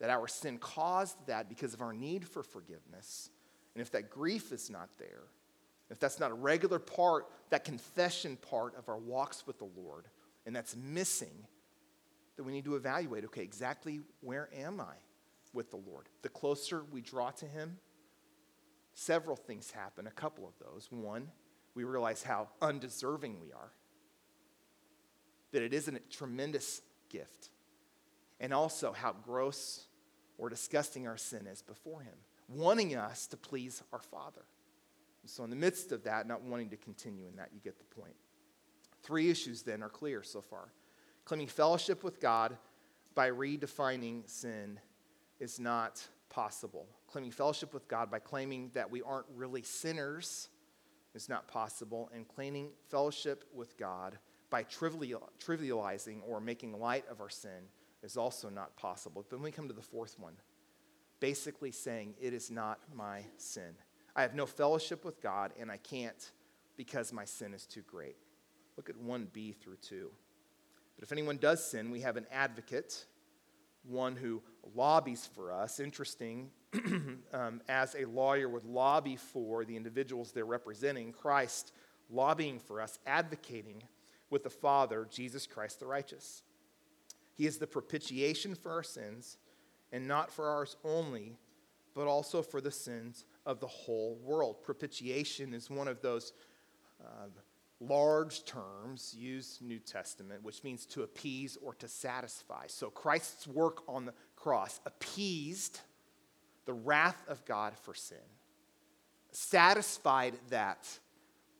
That 0.00 0.10
our 0.10 0.28
sin 0.28 0.58
caused 0.58 1.16
that 1.26 1.48
because 1.48 1.72
of 1.72 1.80
our 1.80 1.92
need 1.92 2.26
for 2.26 2.42
forgiveness. 2.42 3.30
And 3.74 3.80
if 3.80 3.90
that 3.92 4.10
grief 4.10 4.52
is 4.52 4.68
not 4.68 4.90
there, 4.98 5.22
if 5.90 5.98
that's 5.98 6.20
not 6.20 6.30
a 6.30 6.34
regular 6.34 6.78
part, 6.78 7.26
that 7.50 7.64
confession 7.64 8.36
part 8.36 8.76
of 8.76 8.88
our 8.88 8.98
walks 8.98 9.46
with 9.46 9.58
the 9.58 9.68
Lord, 9.76 10.06
and 10.46 10.54
that's 10.54 10.76
missing, 10.76 11.46
that 12.36 12.42
we 12.42 12.52
need 12.52 12.64
to 12.64 12.74
evaluate 12.74 13.24
okay, 13.24 13.42
exactly 13.42 14.00
where 14.20 14.48
am 14.54 14.80
I 14.80 14.94
with 15.52 15.70
the 15.70 15.76
Lord? 15.76 16.08
The 16.22 16.28
closer 16.28 16.82
we 16.90 17.00
draw 17.00 17.30
to 17.30 17.46
Him, 17.46 17.78
several 18.94 19.36
things 19.36 19.70
happen. 19.70 20.06
A 20.06 20.10
couple 20.10 20.46
of 20.46 20.54
those. 20.58 20.88
One, 20.90 21.28
we 21.74 21.84
realize 21.84 22.22
how 22.22 22.48
undeserving 22.62 23.40
we 23.40 23.52
are, 23.52 23.72
that 25.52 25.62
it 25.62 25.74
isn't 25.74 25.96
a 25.96 26.00
tremendous 26.10 26.80
gift, 27.08 27.50
and 28.40 28.52
also 28.52 28.92
how 28.92 29.12
gross 29.12 29.84
or 30.38 30.48
disgusting 30.48 31.06
our 31.06 31.16
sin 31.16 31.46
is 31.46 31.62
before 31.62 32.00
Him, 32.00 32.14
wanting 32.48 32.96
us 32.96 33.26
to 33.28 33.36
please 33.36 33.82
our 33.92 34.00
Father. 34.00 34.42
So, 35.26 35.42
in 35.44 35.50
the 35.50 35.56
midst 35.56 35.90
of 35.92 36.04
that, 36.04 36.26
not 36.26 36.42
wanting 36.42 36.70
to 36.70 36.76
continue 36.76 37.26
in 37.26 37.36
that, 37.36 37.50
you 37.54 37.60
get 37.62 37.78
the 37.78 38.00
point. 38.00 38.14
Three 39.02 39.30
issues 39.30 39.62
then 39.62 39.82
are 39.82 39.88
clear 39.88 40.22
so 40.22 40.40
far 40.40 40.68
claiming 41.24 41.46
fellowship 41.46 42.04
with 42.04 42.20
God 42.20 42.56
by 43.14 43.30
redefining 43.30 44.28
sin 44.28 44.78
is 45.40 45.58
not 45.58 46.06
possible. 46.34 46.86
Claiming 47.06 47.30
fellowship 47.30 47.72
with 47.72 47.86
God 47.86 48.10
by 48.10 48.18
claiming 48.18 48.70
that 48.74 48.90
we 48.90 49.02
aren't 49.02 49.26
really 49.36 49.62
sinners 49.62 50.48
is 51.14 51.28
not 51.28 51.46
possible. 51.46 52.10
And 52.12 52.26
claiming 52.26 52.70
fellowship 52.90 53.44
with 53.54 53.76
God 53.78 54.18
by 54.50 54.64
trivializing 54.64 56.18
or 56.26 56.40
making 56.40 56.78
light 56.78 57.04
of 57.08 57.20
our 57.20 57.30
sin 57.30 57.68
is 58.02 58.16
also 58.16 58.48
not 58.48 58.76
possible. 58.76 59.24
But 59.28 59.36
when 59.36 59.44
we 59.44 59.52
come 59.52 59.68
to 59.68 59.74
the 59.74 59.82
fourth 59.82 60.18
one, 60.18 60.34
basically 61.20 61.70
saying, 61.70 62.14
It 62.20 62.34
is 62.34 62.50
not 62.50 62.80
my 62.92 63.22
sin. 63.36 63.74
I 64.16 64.22
have 64.22 64.34
no 64.34 64.46
fellowship 64.46 65.04
with 65.04 65.20
God, 65.20 65.52
and 65.58 65.70
I 65.70 65.76
can't 65.76 66.30
because 66.76 67.12
my 67.12 67.24
sin 67.24 67.54
is 67.54 67.66
too 67.66 67.82
great. 67.82 68.16
Look 68.76 68.90
at 68.90 68.96
1b 68.96 69.56
through 69.56 69.76
2. 69.76 70.10
But 70.96 71.04
if 71.04 71.12
anyone 71.12 71.36
does 71.36 71.64
sin, 71.64 71.90
we 71.90 72.00
have 72.00 72.16
an 72.16 72.26
advocate 72.32 73.06
one 73.84 74.16
who 74.16 74.42
lobbies 74.74 75.28
for 75.34 75.52
us. 75.52 75.80
Interesting, 75.80 76.50
um, 77.32 77.60
as 77.68 77.94
a 77.94 78.04
lawyer 78.06 78.48
would 78.48 78.64
lobby 78.64 79.16
for 79.16 79.64
the 79.64 79.76
individuals 79.76 80.32
they're 80.32 80.44
representing, 80.44 81.12
Christ 81.12 81.72
lobbying 82.10 82.58
for 82.58 82.80
us, 82.80 82.98
advocating 83.06 83.82
with 84.30 84.42
the 84.42 84.50
Father, 84.50 85.06
Jesus 85.10 85.46
Christ 85.46 85.80
the 85.80 85.86
righteous. 85.86 86.42
He 87.34 87.46
is 87.46 87.58
the 87.58 87.66
propitiation 87.66 88.54
for 88.54 88.72
our 88.72 88.82
sins, 88.82 89.38
and 89.92 90.06
not 90.06 90.30
for 90.30 90.48
ours 90.48 90.76
only, 90.84 91.36
but 91.94 92.06
also 92.06 92.42
for 92.42 92.60
the 92.60 92.70
sins 92.70 93.24
of 93.46 93.60
the 93.60 93.66
whole 93.66 94.18
world. 94.22 94.62
Propitiation 94.62 95.54
is 95.54 95.70
one 95.70 95.88
of 95.88 96.00
those 96.00 96.32
uh, 97.00 97.26
large 97.80 98.44
terms 98.44 99.14
used 99.16 99.62
New 99.62 99.78
Testament, 99.78 100.42
which 100.42 100.64
means 100.64 100.86
to 100.86 101.02
appease 101.02 101.58
or 101.62 101.74
to 101.74 101.88
satisfy. 101.88 102.66
So 102.68 102.90
Christ's 102.90 103.46
work 103.46 103.82
on 103.88 104.06
the 104.06 104.14
cross 104.36 104.80
appeased 104.86 105.80
the 106.64 106.72
wrath 106.72 107.22
of 107.28 107.44
God 107.44 107.74
for 107.76 107.94
sin, 107.94 108.16
satisfied 109.32 110.34
that 110.50 110.88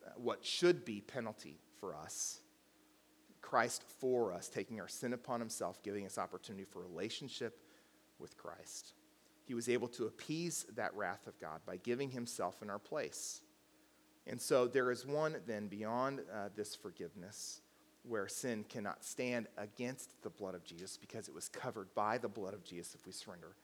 uh, 0.07 0.11
what 0.17 0.45
should 0.45 0.85
be 0.85 1.01
penalty 1.01 1.59
for 1.81 1.95
us. 1.95 2.41
Christ 3.41 3.85
for 4.01 4.33
us, 4.33 4.49
taking 4.49 4.81
our 4.81 4.89
sin 4.89 5.13
upon 5.13 5.39
himself, 5.39 5.83
giving 5.83 6.07
us 6.07 6.17
opportunity 6.17 6.65
for 6.65 6.81
relationship 6.81 7.61
with 8.19 8.37
Christ. 8.39 8.95
He 9.45 9.55
was 9.55 9.69
able 9.69 9.89
to 9.89 10.07
appease 10.07 10.65
that 10.75 10.95
wrath 10.95 11.27
of 11.27 11.39
God 11.39 11.61
by 11.67 11.77
giving 11.77 12.11
himself 12.11 12.63
in 12.63 12.71
our 12.71 12.79
place. 12.79 13.43
And 14.27 14.41
so 14.41 14.67
there 14.67 14.91
is 14.91 15.07
one 15.07 15.37
then 15.47 15.69
beyond 15.69 16.21
uh, 16.21 16.49
this 16.57 16.75
forgiveness 16.75 17.61
where 18.05 18.29
sin 18.29 18.65
cannot 18.69 19.05
stand 19.05 19.49
against 19.57 20.11
the 20.23 20.31
blood 20.31 20.55
of 20.55 20.65
Jesus 20.65 20.97
because 20.97 21.29
it 21.29 21.35
was 21.35 21.49
covered 21.49 21.95
by 21.95 22.19
the 22.19 22.29
blood 22.29 22.55
of 22.55 22.65
Jesus 22.65 22.95
if 22.95 23.07
we 23.07 23.13
surrender 23.13 23.57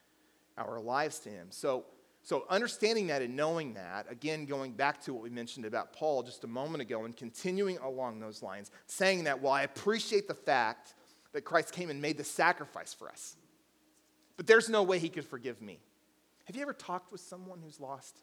our 0.56 0.80
lives 0.80 1.18
to 1.20 1.28
Him. 1.28 1.48
So, 1.50 1.84
so 2.22 2.44
understanding 2.48 3.06
that 3.08 3.22
and 3.22 3.36
knowing 3.36 3.74
that, 3.74 4.06
again, 4.10 4.46
going 4.46 4.72
back 4.72 5.02
to 5.04 5.14
what 5.14 5.22
we 5.22 5.30
mentioned 5.30 5.66
about 5.66 5.92
Paul 5.92 6.22
just 6.22 6.44
a 6.44 6.46
moment 6.46 6.82
ago 6.82 7.04
and 7.04 7.16
continuing 7.16 7.78
along 7.78 8.20
those 8.20 8.42
lines, 8.42 8.70
saying 8.86 9.24
that, 9.24 9.40
well, 9.40 9.52
I 9.52 9.62
appreciate 9.62 10.26
the 10.26 10.34
fact 10.34 10.94
that 11.32 11.42
Christ 11.42 11.72
came 11.72 11.90
and 11.90 12.00
made 12.00 12.16
the 12.16 12.24
sacrifice 12.24 12.92
for 12.92 13.08
us, 13.08 13.36
but 14.36 14.46
there's 14.46 14.68
no 14.68 14.82
way 14.82 14.98
He 14.98 15.08
could 15.08 15.24
forgive 15.24 15.62
me. 15.62 15.80
Have 16.44 16.56
you 16.56 16.62
ever 16.62 16.72
talked 16.72 17.12
with 17.12 17.20
someone 17.20 17.60
who's 17.62 17.78
lost? 17.78 18.18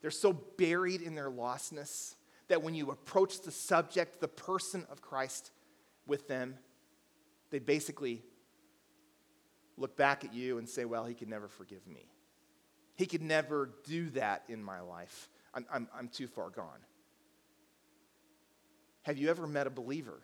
They're 0.00 0.10
so 0.10 0.32
buried 0.32 1.02
in 1.02 1.14
their 1.14 1.30
lostness 1.30 2.14
that 2.48 2.62
when 2.62 2.74
you 2.74 2.90
approach 2.90 3.40
the 3.40 3.50
subject, 3.50 4.20
the 4.20 4.28
person 4.28 4.86
of 4.90 5.02
Christ 5.02 5.50
with 6.06 6.28
them, 6.28 6.54
they 7.50 7.58
basically 7.58 8.22
look 9.76 9.96
back 9.96 10.24
at 10.24 10.34
you 10.34 10.58
and 10.58 10.68
say, 10.68 10.84
Well, 10.84 11.04
he 11.04 11.14
could 11.14 11.28
never 11.28 11.48
forgive 11.48 11.86
me. 11.86 12.10
He 12.96 13.06
could 13.06 13.22
never 13.22 13.70
do 13.84 14.10
that 14.10 14.44
in 14.48 14.62
my 14.62 14.80
life. 14.80 15.28
I'm, 15.54 15.66
I'm, 15.72 15.88
I'm 15.96 16.08
too 16.08 16.26
far 16.26 16.50
gone. 16.50 16.80
Have 19.02 19.18
you 19.18 19.30
ever 19.30 19.46
met 19.46 19.66
a 19.66 19.70
believer? 19.70 20.20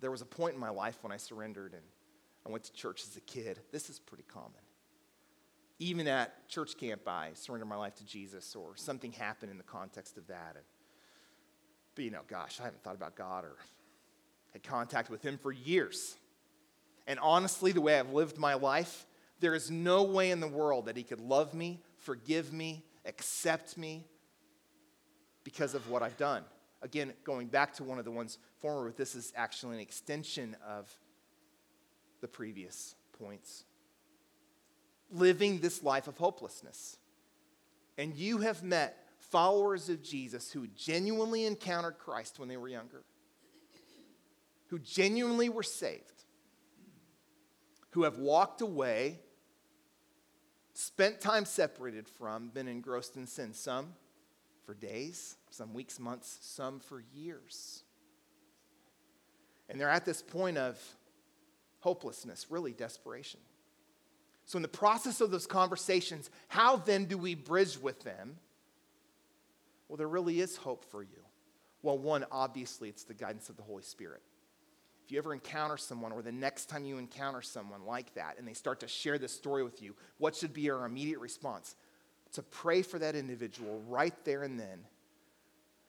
There 0.00 0.10
was 0.10 0.20
a 0.20 0.26
point 0.26 0.54
in 0.54 0.60
my 0.60 0.68
life 0.68 0.98
when 1.02 1.12
I 1.12 1.16
surrendered 1.16 1.72
and 1.72 1.82
I 2.44 2.50
went 2.50 2.64
to 2.64 2.72
church 2.72 3.02
as 3.08 3.16
a 3.16 3.20
kid. 3.22 3.58
This 3.72 3.90
is 3.90 3.98
pretty 3.98 4.24
common 4.28 4.65
even 5.78 6.08
at 6.08 6.48
church 6.48 6.76
camp, 6.78 7.06
I 7.06 7.30
surrendered 7.34 7.68
my 7.68 7.76
life 7.76 7.94
to 7.96 8.04
Jesus, 8.04 8.54
or 8.54 8.76
something 8.76 9.12
happened 9.12 9.50
in 9.50 9.58
the 9.58 9.64
context 9.64 10.16
of 10.16 10.26
that. 10.28 10.52
And, 10.54 10.64
but 11.94 12.04
you 12.04 12.10
know, 12.10 12.22
gosh, 12.28 12.60
I 12.60 12.64
haven't 12.64 12.82
thought 12.82 12.94
about 12.94 13.14
God 13.14 13.44
or 13.44 13.56
had 14.52 14.62
contact 14.62 15.10
with 15.10 15.22
Him 15.22 15.38
for 15.38 15.52
years. 15.52 16.16
And 17.06 17.18
honestly, 17.20 17.72
the 17.72 17.80
way 17.80 17.98
I've 17.98 18.12
lived 18.12 18.38
my 18.38 18.54
life, 18.54 19.06
there 19.40 19.54
is 19.54 19.70
no 19.70 20.02
way 20.02 20.30
in 20.30 20.40
the 20.40 20.48
world 20.48 20.86
that 20.86 20.96
He 20.96 21.02
could 21.02 21.20
love 21.20 21.52
me, 21.52 21.82
forgive 21.98 22.52
me, 22.52 22.84
accept 23.04 23.76
me 23.76 24.06
because 25.44 25.74
of 25.74 25.88
what 25.90 26.02
I've 26.02 26.16
done. 26.16 26.42
Again, 26.82 27.12
going 27.24 27.48
back 27.48 27.74
to 27.74 27.84
one 27.84 27.98
of 27.98 28.04
the 28.04 28.10
ones 28.10 28.38
former, 28.60 28.86
but 28.86 28.96
this 28.96 29.14
is 29.14 29.32
actually 29.36 29.76
an 29.76 29.80
extension 29.80 30.56
of 30.66 30.90
the 32.20 32.28
previous 32.28 32.94
points 33.18 33.64
living 35.10 35.60
this 35.60 35.82
life 35.82 36.08
of 36.08 36.16
hopelessness. 36.18 36.98
And 37.98 38.14
you 38.14 38.38
have 38.38 38.62
met 38.62 38.96
followers 39.18 39.88
of 39.88 40.02
Jesus 40.02 40.50
who 40.50 40.66
genuinely 40.68 41.46
encountered 41.46 41.98
Christ 41.98 42.38
when 42.38 42.48
they 42.48 42.56
were 42.56 42.68
younger, 42.68 43.02
who 44.68 44.78
genuinely 44.78 45.48
were 45.48 45.62
saved, 45.62 46.24
who 47.90 48.02
have 48.02 48.18
walked 48.18 48.60
away, 48.60 49.20
spent 50.74 51.20
time 51.20 51.44
separated 51.44 52.08
from, 52.08 52.48
been 52.48 52.68
engrossed 52.68 53.16
in 53.16 53.26
sin, 53.26 53.54
some 53.54 53.94
for 54.64 54.74
days, 54.74 55.36
some 55.50 55.72
weeks, 55.72 55.98
months, 55.98 56.38
some 56.42 56.80
for 56.80 57.02
years. 57.14 57.84
And 59.68 59.80
they're 59.80 59.88
at 59.88 60.04
this 60.04 60.22
point 60.22 60.58
of 60.58 60.78
hopelessness, 61.80 62.46
really 62.50 62.72
desperation. 62.72 63.40
So, 64.46 64.56
in 64.56 64.62
the 64.62 64.68
process 64.68 65.20
of 65.20 65.32
those 65.32 65.46
conversations, 65.46 66.30
how 66.48 66.76
then 66.76 67.06
do 67.06 67.18
we 67.18 67.34
bridge 67.34 67.78
with 67.78 68.00
them? 68.04 68.36
Well, 69.88 69.96
there 69.96 70.08
really 70.08 70.40
is 70.40 70.56
hope 70.56 70.84
for 70.84 71.02
you. 71.02 71.18
Well, 71.82 71.98
one, 71.98 72.24
obviously, 72.30 72.88
it's 72.88 73.04
the 73.04 73.14
guidance 73.14 73.48
of 73.48 73.56
the 73.56 73.64
Holy 73.64 73.82
Spirit. 73.82 74.22
If 75.04 75.12
you 75.12 75.18
ever 75.18 75.32
encounter 75.32 75.76
someone, 75.76 76.12
or 76.12 76.22
the 76.22 76.32
next 76.32 76.66
time 76.66 76.84
you 76.84 76.98
encounter 76.98 77.42
someone 77.42 77.84
like 77.86 78.14
that, 78.14 78.38
and 78.38 78.46
they 78.46 78.54
start 78.54 78.80
to 78.80 78.88
share 78.88 79.18
this 79.18 79.32
story 79.32 79.62
with 79.62 79.82
you, 79.82 79.94
what 80.18 80.34
should 80.34 80.52
be 80.52 80.70
our 80.70 80.86
immediate 80.86 81.20
response? 81.20 81.76
To 82.32 82.42
pray 82.42 82.82
for 82.82 82.98
that 82.98 83.14
individual 83.14 83.82
right 83.88 84.14
there 84.24 84.42
and 84.42 84.58
then. 84.58 84.80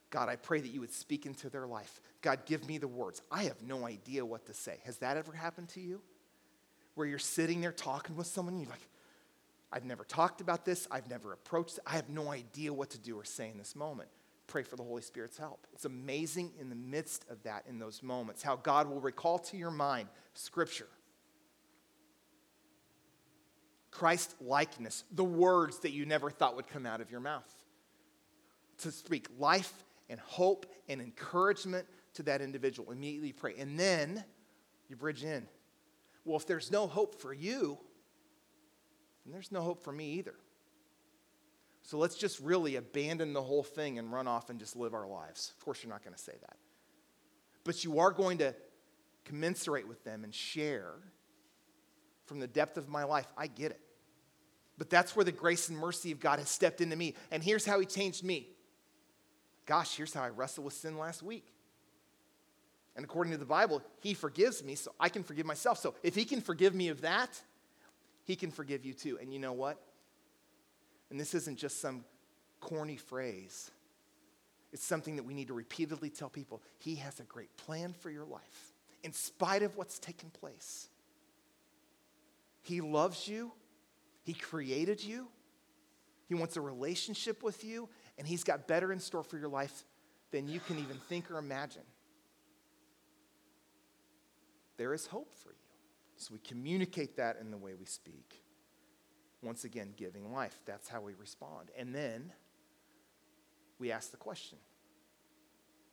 God, 0.09 0.29
I 0.29 0.35
pray 0.35 0.61
that 0.61 0.69
you 0.69 0.81
would 0.81 0.93
speak 0.93 1.25
into 1.25 1.49
their 1.49 1.67
life. 1.67 1.99
God, 2.21 2.45
give 2.45 2.67
me 2.67 2.77
the 2.77 2.87
words. 2.87 3.21
I 3.31 3.43
have 3.43 3.61
no 3.61 3.85
idea 3.85 4.25
what 4.25 4.45
to 4.47 4.53
say. 4.53 4.77
Has 4.85 4.97
that 4.97 5.17
ever 5.17 5.31
happened 5.31 5.69
to 5.69 5.79
you? 5.79 6.01
Where 6.97 7.07
you're 7.07 7.19
sitting 7.19 7.61
there 7.61 7.71
talking 7.71 8.15
with 8.15 8.27
someone 8.27 8.55
and 8.55 8.63
you're 8.63 8.71
like, 8.71 8.87
I've 9.71 9.85
never 9.85 10.03
talked 10.03 10.41
about 10.41 10.65
this, 10.65 10.87
I've 10.89 11.09
never 11.09 11.33
approached 11.33 11.77
it, 11.77 11.83
I 11.85 11.95
have 11.95 12.09
no 12.09 12.31
idea 12.31 12.73
what 12.73 12.89
to 12.91 12.97
do 12.97 13.15
or 13.15 13.23
say 13.23 13.49
in 13.49 13.57
this 13.57 13.75
moment. 13.75 14.09
Pray 14.47 14.63
for 14.63 14.77
the 14.77 14.83
Holy 14.83 15.01
Spirit's 15.01 15.37
help. 15.37 15.67
It's 15.73 15.85
amazing 15.85 16.53
in 16.59 16.69
the 16.69 16.75
midst 16.75 17.25
of 17.29 17.43
that, 17.43 17.65
in 17.67 17.79
those 17.79 18.01
moments, 18.01 18.41
how 18.41 18.55
God 18.55 18.89
will 18.89 19.01
recall 19.01 19.39
to 19.39 19.57
your 19.57 19.71
mind 19.71 20.07
Scripture, 20.33 20.87
Christ 23.91 24.35
likeness, 24.39 25.03
the 25.11 25.23
words 25.23 25.79
that 25.79 25.91
you 25.91 26.05
never 26.05 26.29
thought 26.29 26.55
would 26.55 26.67
come 26.67 26.85
out 26.85 27.01
of 27.01 27.11
your 27.11 27.19
mouth. 27.19 27.53
To 28.79 28.91
speak 28.91 29.27
life 29.37 29.83
and 30.09 30.19
hope 30.19 30.65
and 30.87 31.01
encouragement 31.01 31.85
to 32.13 32.23
that 32.23 32.41
individual. 32.41 32.91
Immediately 32.91 33.33
pray. 33.33 33.55
And 33.57 33.77
then 33.77 34.23
you 34.87 34.95
bridge 34.95 35.23
in 35.23 35.47
well, 36.27 36.37
if 36.37 36.45
there's 36.45 36.71
no 36.71 36.87
hope 36.87 37.19
for 37.21 37.33
you, 37.33 37.77
then 39.25 39.33
there's 39.33 39.51
no 39.51 39.61
hope 39.61 39.83
for 39.83 39.91
me 39.91 40.11
either. 40.13 40.35
So 41.83 41.97
let's 41.97 42.15
just 42.15 42.41
really 42.41 42.75
abandon 42.75 43.31
the 43.31 43.41
whole 43.41 43.63
thing 43.63 43.97
and 43.97 44.11
run 44.11 44.27
off 44.27 44.49
and 44.49 44.59
just 44.59 44.75
live 44.75 44.93
our 44.93 45.07
lives. 45.07 45.53
Of 45.57 45.63
course, 45.63 45.81
you're 45.81 45.91
not 45.91 46.03
going 46.03 46.15
to 46.15 46.21
say 46.21 46.33
that. 46.41 46.57
But 47.63 47.83
you 47.83 47.99
are 47.99 48.11
going 48.11 48.39
to 48.39 48.53
commensurate 49.23 49.87
with 49.87 50.03
them 50.03 50.25
and 50.25 50.35
share 50.35 50.91
from 52.25 52.39
the 52.39 52.47
depth 52.47 52.77
of 52.77 52.89
my 52.89 53.05
life. 53.05 53.27
I 53.37 53.47
get 53.47 53.71
it. 53.71 53.79
But 54.77 54.89
that's 54.89 55.15
where 55.15 55.25
the 55.25 55.31
grace 55.31 55.69
and 55.69 55.77
mercy 55.77 56.11
of 56.11 56.19
God 56.19 56.39
has 56.39 56.49
stepped 56.49 56.81
into 56.81 56.95
me. 56.95 57.15
And 57.31 57.41
here's 57.41 57.65
how 57.65 57.79
He 57.79 57.85
changed 57.85 58.23
me. 58.23 58.49
Gosh, 59.65 59.95
here's 59.95 60.13
how 60.13 60.23
I 60.23 60.29
wrestled 60.29 60.65
with 60.65 60.73
sin 60.73 60.97
last 60.97 61.23
week. 61.23 61.53
And 62.97 63.05
according 63.05 63.31
to 63.31 63.37
the 63.37 63.45
Bible, 63.45 63.83
He 64.01 64.15
forgives 64.15 64.63
me, 64.63 64.73
so 64.75 64.91
I 64.99 65.07
can 65.07 65.23
forgive 65.23 65.45
myself. 65.45 65.77
So 65.77 65.93
if 66.01 66.15
He 66.15 66.25
can 66.25 66.41
forgive 66.41 66.73
me 66.73 66.89
of 66.89 67.01
that, 67.01 67.29
He 68.25 68.35
can 68.35 68.49
forgive 68.49 68.83
you 68.83 68.93
too. 68.93 69.19
And 69.21 69.31
you 69.31 69.39
know 69.39 69.53
what? 69.53 69.79
And 71.11 71.19
this 71.19 71.35
isn't 71.35 71.57
just 71.57 71.79
some 71.79 72.03
corny 72.59 72.97
phrase, 72.97 73.71
it's 74.73 74.83
something 74.83 75.15
that 75.15 75.23
we 75.23 75.33
need 75.33 75.47
to 75.47 75.53
repeatedly 75.53 76.09
tell 76.09 76.27
people. 76.27 76.61
He 76.79 76.95
has 76.95 77.19
a 77.19 77.23
great 77.23 77.55
plan 77.55 77.93
for 77.93 78.09
your 78.09 78.25
life, 78.25 78.73
in 79.03 79.13
spite 79.13 79.61
of 79.61 79.77
what's 79.77 79.99
taken 79.99 80.31
place. 80.31 80.89
He 82.63 82.81
loves 82.81 83.27
you, 83.27 83.51
He 84.23 84.33
created 84.33 85.03
you, 85.03 85.27
He 86.27 86.33
wants 86.33 86.57
a 86.57 86.61
relationship 86.61 87.43
with 87.43 87.63
you, 87.63 87.89
and 88.17 88.27
He's 88.27 88.43
got 88.43 88.67
better 88.67 88.91
in 88.91 88.99
store 88.99 89.23
for 89.23 89.37
your 89.37 89.49
life 89.49 89.85
than 90.31 90.49
you 90.49 90.59
can 90.59 90.79
even 90.79 90.97
think 91.07 91.29
or 91.29 91.37
imagine 91.37 91.83
there 94.77 94.93
is 94.93 95.07
hope 95.07 95.35
for 95.35 95.49
you. 95.49 95.55
So 96.17 96.33
we 96.33 96.39
communicate 96.39 97.17
that 97.17 97.37
in 97.39 97.51
the 97.51 97.57
way 97.57 97.73
we 97.73 97.85
speak. 97.85 98.41
Once 99.43 99.63
again, 99.65 99.93
giving 99.95 100.31
life. 100.31 100.59
That's 100.65 100.87
how 100.87 101.01
we 101.01 101.13
respond. 101.13 101.69
And 101.77 101.93
then 101.93 102.31
we 103.77 103.91
ask 103.91 104.11
the 104.11 104.17
question 104.17 104.57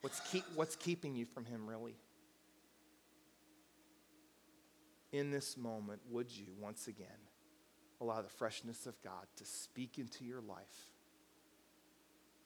what's, 0.01 0.20
keep, 0.31 0.44
what's 0.55 0.77
keeping 0.77 1.14
you 1.14 1.27
from 1.27 1.44
Him, 1.44 1.66
really? 1.66 1.97
in 5.14 5.31
this 5.31 5.57
moment, 5.57 6.01
would 6.11 6.29
you 6.29 6.47
once 6.61 6.88
again 6.88 7.07
allow 8.01 8.20
the 8.20 8.29
freshness 8.29 8.85
of 8.85 9.01
God 9.01 9.29
to 9.37 9.44
speak 9.44 9.97
into 9.97 10.25
your 10.25 10.40
life 10.40 10.90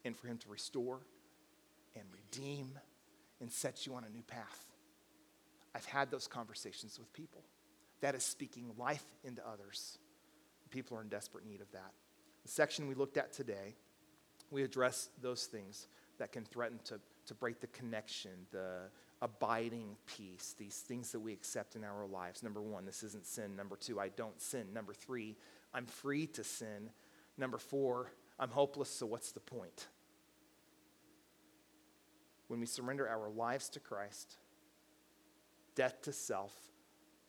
and 0.04 0.14
for 0.14 0.26
Him 0.26 0.36
to 0.36 0.50
restore 0.50 1.00
and 1.96 2.04
redeem 2.12 2.78
and 3.40 3.50
set 3.50 3.86
you 3.86 3.94
on 3.94 4.04
a 4.04 4.10
new 4.10 4.22
path? 4.22 4.66
I've 5.74 5.84
had 5.84 6.10
those 6.10 6.26
conversations 6.26 6.98
with 6.98 7.12
people. 7.12 7.42
That 8.00 8.14
is 8.14 8.22
speaking 8.22 8.70
life 8.78 9.04
into 9.24 9.46
others. 9.46 9.98
People 10.70 10.96
are 10.96 11.02
in 11.02 11.08
desperate 11.08 11.46
need 11.46 11.60
of 11.60 11.70
that. 11.72 11.92
The 12.44 12.50
section 12.50 12.88
we 12.88 12.94
looked 12.94 13.16
at 13.16 13.32
today, 13.32 13.74
we 14.50 14.62
address 14.62 15.10
those 15.20 15.46
things 15.46 15.88
that 16.18 16.32
can 16.32 16.44
threaten 16.44 16.78
to, 16.84 17.00
to 17.26 17.34
break 17.34 17.60
the 17.60 17.66
connection, 17.68 18.30
the 18.50 18.82
abiding 19.20 19.96
peace, 20.06 20.54
these 20.58 20.76
things 20.76 21.12
that 21.12 21.20
we 21.20 21.32
accept 21.32 21.76
in 21.76 21.84
our 21.84 22.06
lives. 22.06 22.42
Number 22.42 22.62
one, 22.62 22.84
this 22.84 23.02
isn't 23.02 23.26
sin. 23.26 23.56
Number 23.56 23.76
two, 23.76 23.98
I 23.98 24.08
don't 24.08 24.40
sin. 24.40 24.66
Number 24.72 24.94
three, 24.94 25.36
I'm 25.74 25.86
free 25.86 26.26
to 26.28 26.44
sin. 26.44 26.90
Number 27.36 27.58
four, 27.58 28.12
I'm 28.38 28.50
hopeless, 28.50 28.90
so 28.90 29.06
what's 29.06 29.32
the 29.32 29.40
point? 29.40 29.88
When 32.46 32.60
we 32.60 32.66
surrender 32.66 33.08
our 33.08 33.28
lives 33.28 33.68
to 33.70 33.80
Christ, 33.80 34.36
death 35.78 36.02
to 36.02 36.12
self, 36.12 36.52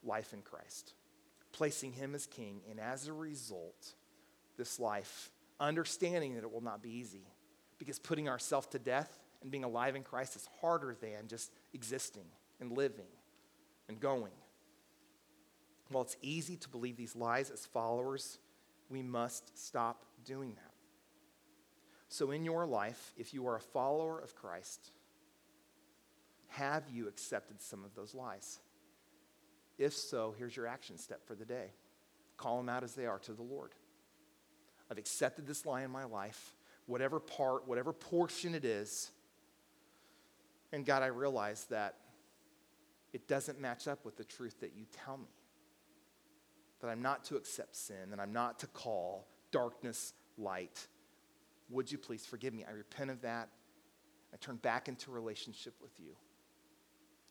life 0.03 0.33
in 0.33 0.41
Christ, 0.41 0.93
placing 1.51 1.93
Him 1.93 2.15
as 2.15 2.25
King, 2.25 2.61
and 2.67 2.79
as 2.79 3.07
a 3.07 3.13
result, 3.13 3.93
this 4.57 4.79
life, 4.79 5.31
understanding 5.59 6.33
that 6.33 6.43
it 6.43 6.51
will 6.51 6.63
not 6.63 6.81
be 6.81 6.89
easy, 6.89 7.27
because 7.77 7.99
putting 7.99 8.27
ourselves 8.27 8.65
to 8.69 8.79
death 8.79 9.19
and 9.43 9.51
being 9.51 9.63
alive 9.63 9.95
in 9.95 10.01
Christ 10.01 10.35
is 10.35 10.49
harder 10.61 10.97
than 10.99 11.27
just 11.27 11.51
existing 11.75 12.25
and 12.59 12.75
living 12.75 13.05
and 13.87 13.99
going. 13.99 14.33
While 15.89 16.03
it's 16.03 16.17
easy 16.23 16.57
to 16.57 16.69
believe 16.69 16.97
these 16.97 17.15
lies 17.15 17.51
as 17.51 17.67
followers, 17.67 18.39
we 18.89 19.03
must 19.03 19.63
stop 19.63 20.05
doing 20.25 20.55
that. 20.55 20.73
So, 22.07 22.31
in 22.31 22.43
your 22.43 22.65
life, 22.65 23.13
if 23.15 23.31
you 23.31 23.47
are 23.47 23.57
a 23.57 23.61
follower 23.61 24.19
of 24.19 24.35
Christ, 24.35 24.89
have 26.49 26.83
you 26.91 27.07
accepted 27.07 27.61
some 27.61 27.85
of 27.85 27.95
those 27.95 28.13
lies? 28.13 28.59
If 29.77 29.93
so, 29.93 30.35
here's 30.37 30.55
your 30.55 30.67
action 30.67 30.97
step 30.97 31.25
for 31.25 31.35
the 31.35 31.45
day 31.45 31.71
call 32.37 32.57
them 32.57 32.69
out 32.69 32.83
as 32.83 32.95
they 32.95 33.05
are 33.05 33.19
to 33.19 33.33
the 33.33 33.43
Lord. 33.43 33.71
I've 34.89 34.97
accepted 34.97 35.45
this 35.45 35.65
lie 35.65 35.83
in 35.83 35.91
my 35.91 36.05
life, 36.05 36.55
whatever 36.85 37.19
part, 37.19 37.67
whatever 37.67 37.91
portion 37.91 38.55
it 38.55 38.63
is. 38.63 39.11
And 40.71 40.85
God, 40.85 41.03
I 41.03 41.07
realize 41.07 41.65
that 41.65 41.95
it 43.11 43.27
doesn't 43.27 43.59
match 43.59 43.87
up 43.87 44.05
with 44.05 44.15
the 44.15 44.23
truth 44.23 44.61
that 44.61 44.71
you 44.75 44.85
tell 45.05 45.17
me. 45.17 45.27
That 46.79 46.87
I'm 46.87 47.01
not 47.01 47.25
to 47.25 47.35
accept 47.35 47.75
sin, 47.75 48.11
that 48.11 48.21
I'm 48.21 48.31
not 48.31 48.59
to 48.59 48.67
call 48.67 49.27
darkness 49.51 50.13
light. 50.37 50.87
Would 51.69 51.91
you 51.91 51.97
please 51.97 52.25
forgive 52.25 52.53
me? 52.53 52.63
I 52.67 52.71
repent 52.71 53.11
of 53.11 53.21
that. 53.23 53.49
I 54.33 54.37
turn 54.37 54.55
back 54.55 54.87
into 54.87 55.11
relationship 55.11 55.73
with 55.81 55.99
you 55.99 56.15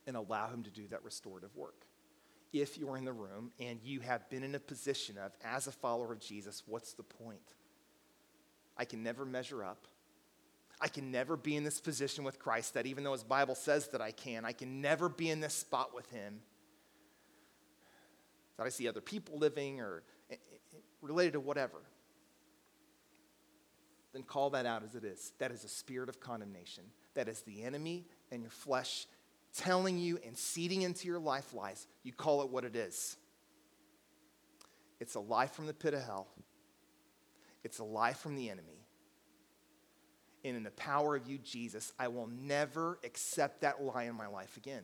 and 0.08 0.16
allow 0.16 0.48
Him 0.48 0.64
to 0.64 0.70
do 0.70 0.88
that 0.88 1.04
restorative 1.04 1.54
work. 1.54 1.86
If 2.52 2.78
you're 2.78 2.96
in 2.96 3.04
the 3.04 3.12
room 3.12 3.52
and 3.60 3.78
you 3.84 4.00
have 4.00 4.28
been 4.30 4.42
in 4.42 4.54
a 4.54 4.58
position 4.58 5.18
of, 5.18 5.32
as 5.44 5.66
a 5.66 5.72
follower 5.72 6.12
of 6.12 6.18
Jesus, 6.18 6.62
what's 6.66 6.94
the 6.94 7.02
point? 7.02 7.38
I 8.76 8.86
can 8.86 9.02
never 9.02 9.26
measure 9.26 9.62
up. 9.62 9.86
I 10.80 10.88
can 10.88 11.10
never 11.10 11.36
be 11.36 11.56
in 11.56 11.64
this 11.64 11.80
position 11.80 12.24
with 12.24 12.38
Christ 12.38 12.74
that 12.74 12.86
even 12.86 13.04
though 13.04 13.12
his 13.12 13.24
Bible 13.24 13.54
says 13.54 13.88
that 13.88 14.00
I 14.00 14.12
can, 14.12 14.44
I 14.44 14.52
can 14.52 14.80
never 14.80 15.08
be 15.08 15.28
in 15.28 15.40
this 15.40 15.54
spot 15.54 15.94
with 15.94 16.08
him. 16.10 16.40
That 18.56 18.66
I 18.66 18.70
see 18.70 18.88
other 18.88 19.00
people 19.00 19.38
living 19.38 19.80
or 19.80 20.02
eh, 20.30 20.34
eh, 20.34 20.78
related 21.02 21.34
to 21.34 21.40
whatever. 21.40 21.78
Then 24.12 24.22
call 24.22 24.50
that 24.50 24.64
out 24.64 24.84
as 24.84 24.94
it 24.94 25.04
is. 25.04 25.32
That 25.38 25.50
is 25.50 25.64
a 25.64 25.68
spirit 25.68 26.08
of 26.08 26.18
condemnation. 26.18 26.84
That 27.14 27.28
is 27.28 27.42
the 27.42 27.62
enemy 27.62 28.06
and 28.30 28.40
your 28.42 28.50
flesh 28.50 29.06
telling 29.56 29.98
you 29.98 30.18
and 30.26 30.36
seeding 30.36 30.82
into 30.82 31.06
your 31.06 31.18
life 31.18 31.54
lies. 31.54 31.86
You 32.02 32.12
call 32.12 32.42
it 32.42 32.50
what 32.50 32.64
it 32.64 32.76
is. 32.76 33.16
It's 35.00 35.14
a 35.14 35.20
lie 35.20 35.46
from 35.46 35.66
the 35.66 35.74
pit 35.74 35.94
of 35.94 36.02
hell. 36.02 36.28
It's 37.64 37.78
a 37.78 37.84
lie 37.84 38.12
from 38.12 38.36
the 38.36 38.50
enemy 38.50 38.78
and 40.44 40.56
in 40.56 40.62
the 40.62 40.70
power 40.70 41.16
of 41.16 41.28
you, 41.28 41.38
Jesus, 41.38 41.92
I 41.98 42.08
will 42.08 42.28
never 42.28 42.98
accept 43.04 43.62
that 43.62 43.82
lie 43.82 44.04
in 44.04 44.14
my 44.14 44.28
life 44.28 44.56
again. 44.56 44.82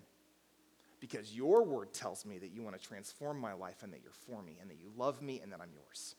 Because 1.00 1.34
your 1.34 1.64
word 1.64 1.92
tells 1.92 2.24
me 2.24 2.38
that 2.38 2.50
you 2.50 2.62
want 2.62 2.80
to 2.80 2.82
transform 2.82 3.38
my 3.38 3.52
life 3.52 3.82
and 3.82 3.92
that 3.92 4.00
you're 4.02 4.12
for 4.12 4.42
me 4.42 4.58
and 4.60 4.70
that 4.70 4.78
you 4.78 4.90
love 4.96 5.22
me 5.22 5.40
and 5.40 5.52
that 5.52 5.60
I'm 5.60 5.72
yours. 5.72 6.16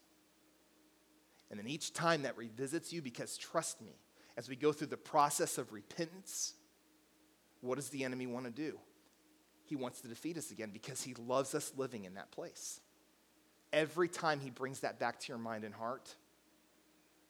And 1.49 1.59
then 1.59 1.67
each 1.67 1.93
time 1.93 2.23
that 2.23 2.37
revisits 2.37 2.93
you, 2.93 3.01
because 3.01 3.37
trust 3.37 3.81
me, 3.81 3.97
as 4.37 4.49
we 4.49 4.55
go 4.55 4.71
through 4.71 4.87
the 4.87 4.97
process 4.97 5.57
of 5.57 5.73
repentance, 5.73 6.53
what 7.65 7.75
does 7.75 7.89
the 7.89 8.03
enemy 8.03 8.27
want 8.27 8.45
to 8.45 8.51
do? 8.51 8.77
He 9.65 9.75
wants 9.75 10.01
to 10.01 10.07
defeat 10.07 10.37
us 10.37 10.51
again 10.51 10.69
because 10.71 11.01
he 11.01 11.13
loves 11.15 11.55
us 11.55 11.73
living 11.75 12.05
in 12.05 12.13
that 12.15 12.31
place. 12.31 12.79
Every 13.73 14.07
time 14.07 14.39
he 14.39 14.49
brings 14.49 14.81
that 14.81 14.99
back 14.99 15.19
to 15.21 15.27
your 15.29 15.37
mind 15.37 15.63
and 15.63 15.73
heart, 15.73 16.13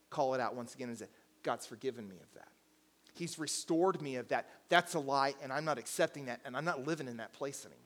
call 0.10 0.34
it 0.34 0.42
out 0.42 0.56
once 0.56 0.76
again 0.76 0.90
and 0.90 0.98
say, 0.98 1.08
God's 1.44 1.66
forgiven 1.66 2.08
me 2.08 2.16
of 2.22 2.34
that. 2.34 2.50
He's 3.14 3.40
restored 3.40 4.02
me 4.02 4.18
of 4.18 4.28
that. 4.28 4.50
That's 4.68 4.94
a 4.94 5.00
lie, 5.00 5.36
and 5.42 5.54
I'm 5.54 5.64
not 5.64 5.78
accepting 5.78 6.26
that, 6.26 6.42
and 6.46 6.58
I'm 6.58 6.66
not 6.66 6.86
living 6.86 7.08
in 7.08 7.18
that 7.18 7.32
place 7.32 7.66
anymore. 7.66 7.82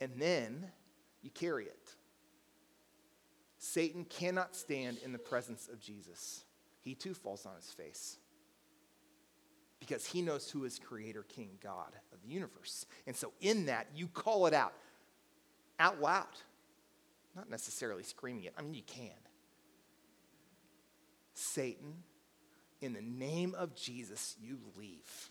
And 0.00 0.20
then 0.20 0.70
you 1.22 1.30
carry 1.30 1.64
it. 1.64 1.94
Satan 3.58 4.04
cannot 4.04 4.54
stand 4.54 4.98
in 5.04 5.12
the 5.12 5.18
presence 5.18 5.68
of 5.72 5.80
Jesus. 5.80 6.44
He 6.80 6.94
too 6.94 7.14
falls 7.14 7.46
on 7.46 7.54
his 7.56 7.70
face 7.70 8.18
because 9.82 10.06
he 10.06 10.22
knows 10.22 10.48
who 10.48 10.64
is 10.64 10.78
creator, 10.78 11.24
king, 11.24 11.58
God 11.60 11.90
of 12.12 12.22
the 12.22 12.28
universe. 12.28 12.86
And 13.04 13.16
so, 13.16 13.32
in 13.40 13.66
that, 13.66 13.88
you 13.96 14.06
call 14.06 14.46
it 14.46 14.54
out, 14.54 14.74
out 15.80 16.00
loud, 16.00 16.28
not 17.34 17.50
necessarily 17.50 18.04
screaming 18.04 18.44
it. 18.44 18.54
I 18.56 18.62
mean, 18.62 18.74
you 18.74 18.84
can. 18.86 19.10
Satan, 21.34 22.04
in 22.80 22.92
the 22.92 23.02
name 23.02 23.56
of 23.58 23.74
Jesus, 23.74 24.36
you 24.40 24.60
leave. 24.78 25.30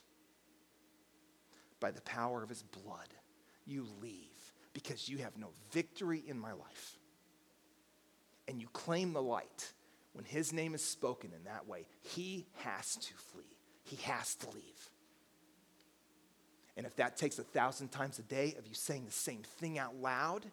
By 1.80 1.92
the 1.92 2.02
power 2.02 2.44
of 2.44 2.50
his 2.50 2.62
blood, 2.62 3.08
you 3.66 3.88
leave 4.02 4.54
because 4.74 5.08
you 5.08 5.20
have 5.20 5.38
no 5.38 5.52
victory 5.72 6.24
in 6.28 6.38
my 6.38 6.52
life. 6.52 6.98
And 8.50 8.60
you 8.60 8.68
claim 8.74 9.14
the 9.14 9.22
light. 9.22 9.72
When 10.12 10.26
his 10.26 10.52
name 10.52 10.76
is 10.76 10.84
spoken 10.84 11.32
in 11.34 11.46
that 11.46 11.70
way, 11.70 11.86
he 12.02 12.48
has 12.66 12.98
to 12.98 13.14
flee, 13.14 13.56
he 13.92 13.98
has 14.04 14.36
to 14.36 14.50
leave. 14.52 14.90
And 16.78 16.86
if 16.86 16.96
that 16.96 17.18
takes 17.18 17.38
a 17.40 17.44
thousand 17.44 17.90
times 17.90 18.20
a 18.20 18.22
day 18.22 18.56
of 18.58 18.66
you 18.66 18.74
saying 18.74 19.04
the 19.06 19.12
same 19.12 19.44
thing 19.60 19.78
out 19.78 19.96
loud 19.98 20.46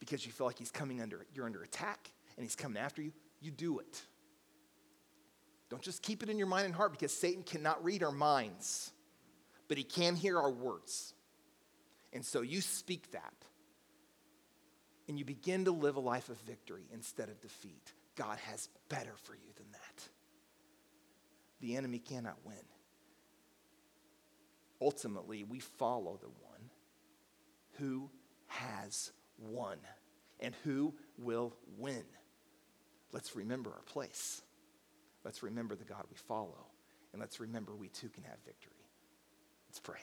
because 0.00 0.24
you 0.24 0.32
feel 0.32 0.46
like 0.46 0.58
he's 0.58 0.70
coming 0.70 1.02
under, 1.02 1.26
you're 1.34 1.44
under 1.44 1.62
attack 1.62 2.10
and 2.36 2.44
he's 2.44 2.56
coming 2.56 2.78
after 2.78 3.02
you, 3.02 3.12
you 3.42 3.50
do 3.50 3.80
it. 3.80 4.00
Don't 5.68 5.82
just 5.82 6.02
keep 6.02 6.22
it 6.22 6.30
in 6.30 6.38
your 6.38 6.46
mind 6.46 6.64
and 6.64 6.74
heart 6.74 6.92
because 6.92 7.12
Satan 7.12 7.42
cannot 7.42 7.84
read 7.84 8.02
our 8.02 8.12
minds, 8.12 8.92
but 9.68 9.76
he 9.76 9.84
can 9.84 10.16
hear 10.16 10.38
our 10.38 10.50
words. 10.50 11.12
And 12.14 12.24
so 12.24 12.40
you 12.40 12.62
speak 12.62 13.10
that. 13.12 13.34
And 15.06 15.18
you 15.18 15.24
begin 15.26 15.66
to 15.66 15.70
live 15.70 15.96
a 15.96 16.00
life 16.00 16.30
of 16.30 16.38
victory 16.40 16.84
instead 16.92 17.28
of 17.28 17.40
defeat. 17.40 17.92
God 18.16 18.38
has 18.38 18.68
better 18.88 19.12
for 19.22 19.34
you. 19.34 19.52
The 21.60 21.76
enemy 21.76 21.98
cannot 21.98 22.38
win. 22.44 22.56
Ultimately, 24.80 25.44
we 25.44 25.58
follow 25.58 26.18
the 26.20 26.28
one 26.28 26.70
who 27.78 28.10
has 28.46 29.10
won 29.38 29.78
and 30.40 30.54
who 30.64 30.94
will 31.16 31.56
win. 31.76 32.04
Let's 33.12 33.34
remember 33.34 33.70
our 33.70 33.82
place. 33.82 34.42
Let's 35.24 35.42
remember 35.42 35.74
the 35.74 35.84
God 35.84 36.04
we 36.10 36.16
follow, 36.16 36.66
and 37.12 37.20
let's 37.20 37.40
remember 37.40 37.74
we 37.74 37.88
too 37.88 38.08
can 38.08 38.22
have 38.24 38.38
victory. 38.46 38.72
Let's 39.68 39.80
pray. 39.80 40.00